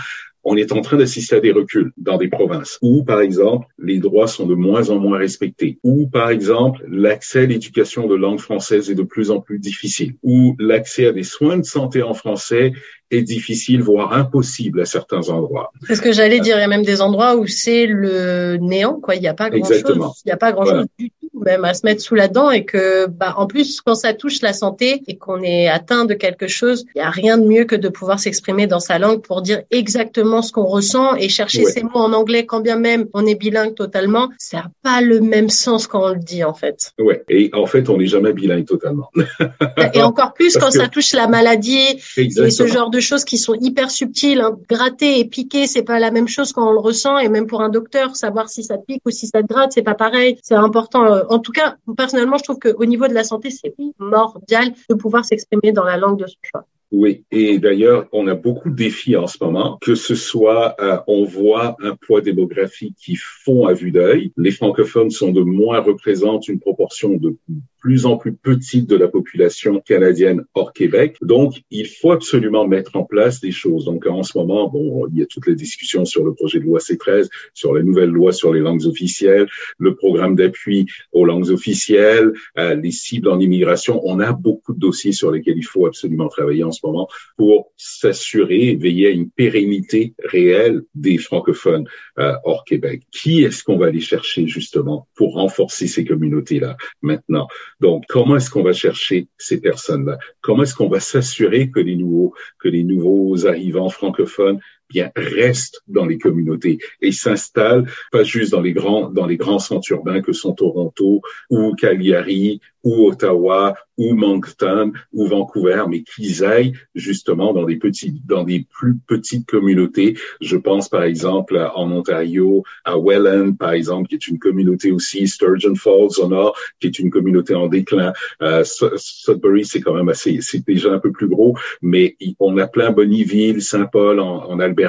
[0.45, 3.99] on est en train d'assister à des reculs dans des provinces où, par exemple, les
[3.99, 8.41] droits sont de moins en moins respectés, où, par exemple, l'accès à l'éducation de langue
[8.41, 12.15] française est de plus en plus difficile, où l'accès à des soins de santé en
[12.15, 12.73] français
[13.11, 15.71] est difficile, voire impossible à certains endroits.
[15.87, 16.57] C'est ce que j'allais dire.
[16.57, 19.15] Il y a même des endroits où c'est le néant, quoi.
[19.15, 19.83] Il n'y a pas grand chose.
[20.25, 22.51] Il n'y a pas grand chose du tout, même à se mettre sous la dent
[22.51, 26.15] et que, bah, en plus, quand ça touche la santé et qu'on est atteint de
[26.15, 29.23] quelque chose, il n'y a rien de mieux que de pouvoir s'exprimer dans sa langue
[29.23, 33.07] pour dire exactement ce qu'on ressent et chercher ces mots en anglais, quand bien même
[33.13, 36.55] on est bilingue totalement, ça n'a pas le même sens quand on le dit, en
[36.55, 36.93] fait.
[36.99, 37.25] Ouais.
[37.29, 39.11] Et en fait, on n'est jamais bilingue totalement.
[39.95, 43.55] et encore plus quand ça touche la maladie et ce genre de choses qui sont
[43.55, 44.41] hyper subtiles.
[44.41, 44.57] Hein.
[44.69, 47.19] Gratter et piquer, c'est pas la même chose quand on le ressent.
[47.19, 49.83] Et même pour un docteur, savoir si ça pique ou si ça te gratte, c'est
[49.83, 50.39] pas pareil.
[50.43, 53.71] C'est important euh, en tout cas, personnellement, je trouve qu'au niveau de la santé, c'est
[53.71, 56.67] primordial de pouvoir s'exprimer dans la langue de son choix.
[56.93, 60.99] Oui, et d'ailleurs, on a beaucoup de défis en ce moment, que ce soit, euh,
[61.09, 64.33] on voit un poids démographique qui fond à vue d'œil.
[64.37, 67.37] Les francophones sont de moins représentent une proportion de
[67.85, 71.19] plus en plus petite de la population canadienne hors Québec.
[71.21, 73.85] Donc, il faut absolument mettre en place des choses.
[73.85, 76.65] Donc, en ce moment, bon, il y a toutes les discussions sur le projet de
[76.65, 81.51] loi C13, sur la nouvelle loi sur les langues officielles, le programme d'appui aux langues
[81.51, 84.01] officielles, euh, les cibles en immigration.
[84.05, 87.07] On a beaucoup de dossiers sur lesquels il faut absolument travailler en ce moment
[87.37, 91.87] pour s'assurer, veiller à une pérennité réelle des francophones
[92.19, 93.03] euh, hors Québec.
[93.13, 97.47] Qui est-ce qu'on va aller chercher justement pour renforcer ces communautés-là maintenant?
[97.85, 100.17] Donc, comment est-ce qu'on va chercher ces personnes-là?
[100.41, 104.59] Comment est-ce qu'on va s'assurer que les nouveaux que les nouveaux arrivants francophones
[104.95, 109.59] bien restent dans les communautés et s'installent pas juste dans les grands dans les grands
[109.59, 111.21] centres urbains que sont Toronto
[111.51, 118.21] ou Cagliari ou Ottawa ou Moncton ou Vancouver, mais qu'ils aillent justement dans des petits,
[118.27, 120.17] dans des plus petites communautés.
[120.41, 125.27] Je pense par exemple en Ontario, à Welland, par exemple, qui est une communauté aussi,
[125.27, 128.13] Sturgeon Falls au nord, qui est une communauté en déclin.
[128.43, 132.67] Euh, Sudbury, c'est quand même assez, c'est déjà un peu plus gros, mais on a
[132.67, 134.84] plein Bonnyville, Saint-Paul en, en, Alberta,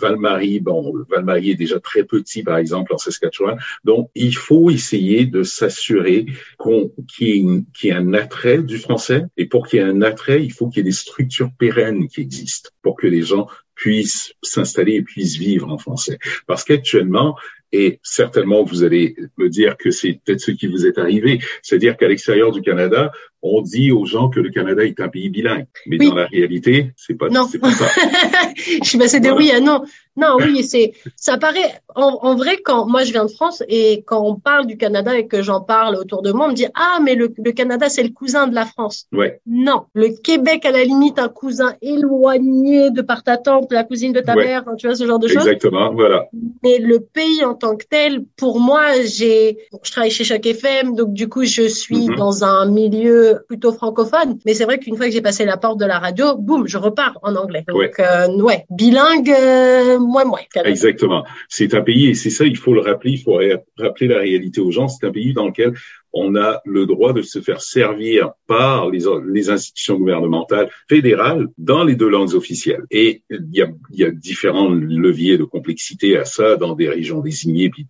[0.00, 3.58] Val-Marie, bon, Val-Marie est déjà très petit, par exemple, en Saskatchewan.
[3.84, 6.26] Donc, il faut essayer de s'assurer
[6.58, 9.24] qu'on qu'il y, ait un attrait du français.
[9.36, 12.08] Et pour qu'il y ait un attrait, il faut qu'il y ait des structures pérennes
[12.08, 16.18] qui existent pour que les gens puissent s'installer et puissent vivre en français.
[16.46, 17.36] Parce qu'actuellement,
[17.72, 21.96] et certainement vous allez me dire que c'est peut-être ce qui vous est arrivé, c'est-à-dire
[21.96, 23.12] qu'à l'extérieur du Canada,
[23.42, 26.92] on dit aux gens que le Canada est un pays bilingue, mais dans la réalité,
[26.96, 27.46] c'est pas, non.
[27.60, 27.86] pas ça.
[28.56, 29.82] je suis passée de oui à non.
[30.16, 34.22] Non, oui, c'est, ça paraît, en, vrai, quand moi je viens de France et quand
[34.22, 37.00] on parle du Canada et que j'en parle autour de moi, on me dit, ah,
[37.04, 39.06] mais le, le Canada, c'est le cousin de la France.
[39.12, 39.40] Ouais.
[39.46, 39.84] Non.
[39.92, 44.20] Le Québec, à la limite, un cousin éloigné de par ta tante, la cousine de
[44.20, 45.46] ta mère, tu vois, ce genre de choses.
[45.46, 46.28] Exactement, voilà.
[46.62, 50.96] Mais le pays en tant que tel, pour moi, j'ai, je travaille chez Choc FM,
[50.96, 52.16] donc du coup, je suis mm-hmm.
[52.16, 54.38] dans un milieu plutôt francophone.
[54.44, 56.78] Mais c'est vrai qu'une fois que j'ai passé la porte de la radio, boum, je
[56.78, 57.64] repars en anglais.
[57.66, 60.40] Donc, ouais, euh, ouais bilingue, euh, moins, moins.
[60.64, 61.24] Exactement.
[61.48, 63.38] C'est un pays, et c'est ça, il faut le rappeler, il faut
[63.78, 64.88] rappeler la réalité aux gens.
[64.88, 65.74] C'est un pays dans lequel
[66.18, 71.84] on a le droit de se faire servir par les, les, institutions gouvernementales fédérales dans
[71.84, 72.84] les deux langues officielles.
[72.90, 77.20] Et il y a, y a différents leviers de complexité à ça dans des régions
[77.20, 77.86] désignées, puis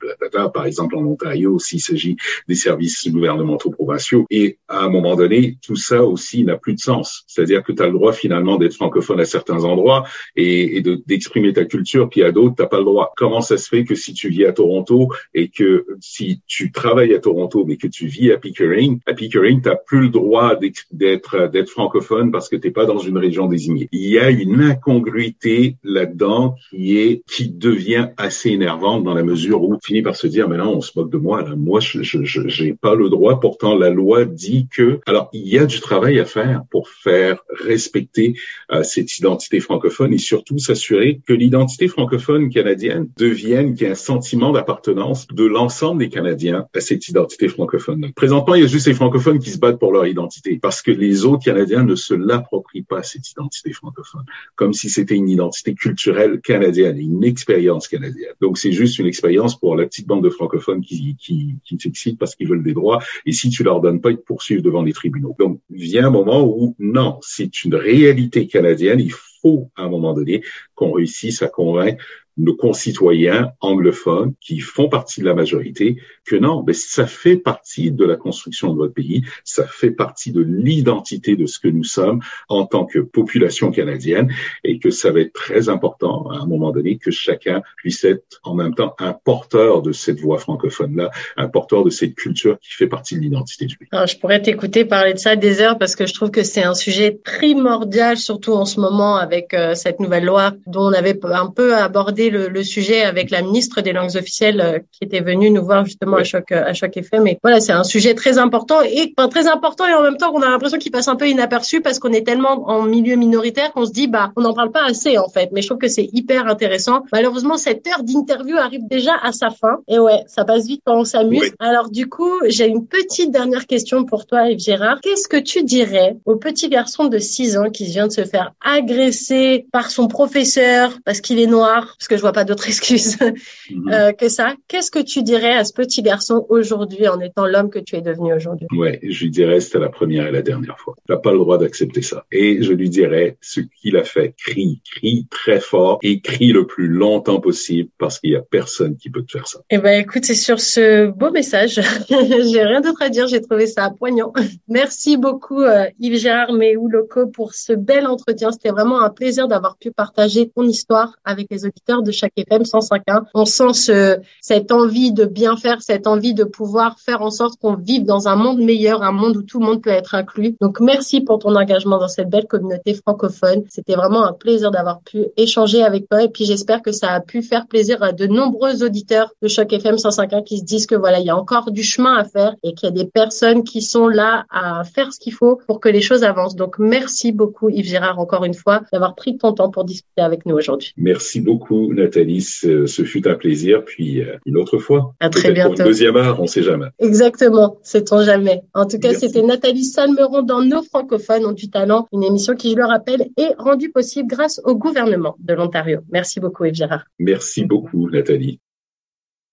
[0.53, 2.17] par exemple en Ontario, s'il s'agit
[2.49, 4.27] des services gouvernementaux provinciaux.
[4.31, 7.25] Et à un moment donné, tout ça aussi n'a plus de sens.
[7.27, 10.05] C'est-à-dire que tu as le droit finalement d'être francophone à certains endroits
[10.35, 13.13] et, et d'exprimer ta culture, puis à d'autres, t'as pas le droit.
[13.17, 17.15] Comment ça se fait que si tu vis à Toronto et que si tu travailles
[17.15, 21.49] à Toronto, mais que tu vis à Pickering, à Pickering, t'as plus le droit d'être
[21.49, 23.89] d'être francophone parce que t'es pas dans une région désignée.
[23.93, 29.63] Il y a une incongruité là-dedans qui est qui devient assez énervante dans la mesure
[29.63, 31.55] où tu finis par se dire mais non on se moque de moi là.
[31.57, 33.41] Moi je j'ai pas le droit.
[33.41, 37.43] Pourtant la loi dit que alors il y a du travail à faire pour faire
[37.51, 38.35] respecter
[38.73, 43.93] euh, cette identité francophone et surtout s'assurer que l'identité francophone canadienne devienne qu'il y ait
[43.93, 48.06] un sentiment d'appartenance de l'ensemble des Canadiens à cette identité francophone.
[48.15, 50.91] Présentement, il y a juste les francophones qui se battent pour leur identité parce que
[50.91, 55.75] les autres Canadiens ne se l'approprient pas cette identité francophone, comme si c'était une identité
[55.75, 58.33] culturelle canadienne, une expérience canadienne.
[58.41, 62.19] Donc c'est juste une expérience pour la petite bande de francophones qui qui, qui s'excitent
[62.19, 64.83] parce qu'ils veulent des droits et si tu leur donnes pas, ils te poursuivent devant
[64.83, 65.35] les tribunaux.
[65.39, 69.01] Donc vient un moment où non, c'est une réalité canadienne.
[69.01, 70.43] Il faut à un moment donné
[70.75, 72.05] qu'on réussisse à convaincre
[72.37, 77.93] nos concitoyens anglophones qui font partie de la majorité que non, mais ça fait partie
[77.93, 81.85] de la construction de votre pays, ça fait partie de l'identité de ce que nous
[81.85, 84.33] sommes en tant que population canadienne
[84.65, 88.41] et que ça va être très important à un moment donné que chacun puisse être
[88.43, 92.73] en même temps un porteur de cette voix francophone-là, un porteur de cette culture qui
[92.73, 93.89] fait partie de l'identité du pays.
[93.93, 96.63] Alors, je pourrais t'écouter parler de ça des heures parce que je trouve que c'est
[96.63, 101.19] un sujet primordial, surtout en ce moment avec euh, cette nouvelle loi dont on avait
[101.25, 105.51] un peu abordé le, sujet avec la ministre des langues officielles euh, qui était venue
[105.51, 107.27] nous voir justement à Choc à Choc FM.
[107.27, 110.33] Et voilà, c'est un sujet très important et enfin, très important et en même temps
[110.33, 113.73] qu'on a l'impression qu'il passe un peu inaperçu parce qu'on est tellement en milieu minoritaire
[113.73, 115.51] qu'on se dit bah on n'en parle pas assez en fait.
[115.53, 117.03] Mais je trouve que c'est hyper intéressant.
[117.13, 119.79] Malheureusement, cette heure d'interview arrive déjà à sa fin.
[119.89, 121.53] Et ouais, ça passe vite quand on s'amuse.
[121.59, 125.01] Alors du coup, j'ai une petite dernière question pour toi, Yves Gérard.
[125.03, 128.53] Qu'est-ce que tu dirais au petit garçon de 6 ans qui vient de se faire
[128.65, 133.19] agresser par son professeur parce qu'il est noir, parce que je vois pas d'autre excuse
[133.21, 133.93] mhm.
[133.93, 134.55] euh, que ça.
[134.69, 138.01] Qu'est-ce que tu dirais à ce petit garçon aujourd'hui en étant l'homme que tu es
[138.01, 138.67] devenu aujourd'hui?
[138.77, 140.95] Ouais, je lui dirais c'était la première et la dernière fois.
[141.07, 142.25] Tu n'as pas le droit d'accepter ça.
[142.33, 146.67] Et je lui dirais ce qu'il a fait, crie, crie très fort et crie le
[146.67, 149.61] plus longtemps possible parce qu'il y a personne qui peut te faire ça.
[149.71, 153.67] Eh ben écoute, c'est sur ce beau message, j'ai rien d'autre à dire, j'ai trouvé
[153.67, 154.33] ça poignant.
[154.69, 158.53] Merci beaucoup euh, Yves Gérard Méhou Loco pour ce bel entretien.
[158.53, 162.63] C'était vraiment un plaisir d'avoir pu partager ton histoire avec les auditeurs de chaque FM
[162.63, 163.25] 105.1.
[163.35, 167.59] On sent ce, cette envie de bien faire, cette envie de pouvoir faire en sorte
[167.61, 170.57] qu'on vive dans un monde meilleur, un monde où tout le monde peut être inclus.
[170.61, 173.65] Donc merci pour ton engagement dans cette belle communauté francophone.
[173.69, 177.21] C'était vraiment un plaisir d'avoir pu échanger avec toi et puis j'espère que ça a
[177.21, 180.95] pu faire plaisir à de nombreux auditeurs de Choc FM 105.1 qui se disent que
[180.95, 183.65] voilà, il y a encore du chemin à faire et qu'il y a des personnes
[183.65, 186.57] qui sont là à faire ce qu'il faut pour que les choses avancent.
[186.57, 190.47] Donc merci beaucoup Yves Gérard encore une fois d'avoir pris ton temps pour discuter avec
[190.47, 190.93] nous aujourd'hui.
[190.97, 193.85] Merci beaucoup Nathalie, ce, fut un plaisir.
[193.85, 195.15] Puis euh, une autre fois.
[195.21, 195.75] À très bientôt.
[195.75, 196.87] Pour une deuxième heure, on sait jamais.
[196.99, 198.63] Exactement, sait-on jamais.
[198.75, 202.73] En tout cas, c'était Nathalie Salmeron dans Nos francophones ont du talent, une émission qui,
[202.73, 206.01] je le rappelle, est rendue possible grâce au gouvernement de l'Ontario.
[206.11, 207.05] Merci beaucoup Yves Gérard.
[207.19, 208.61] Merci beaucoup Nathalie.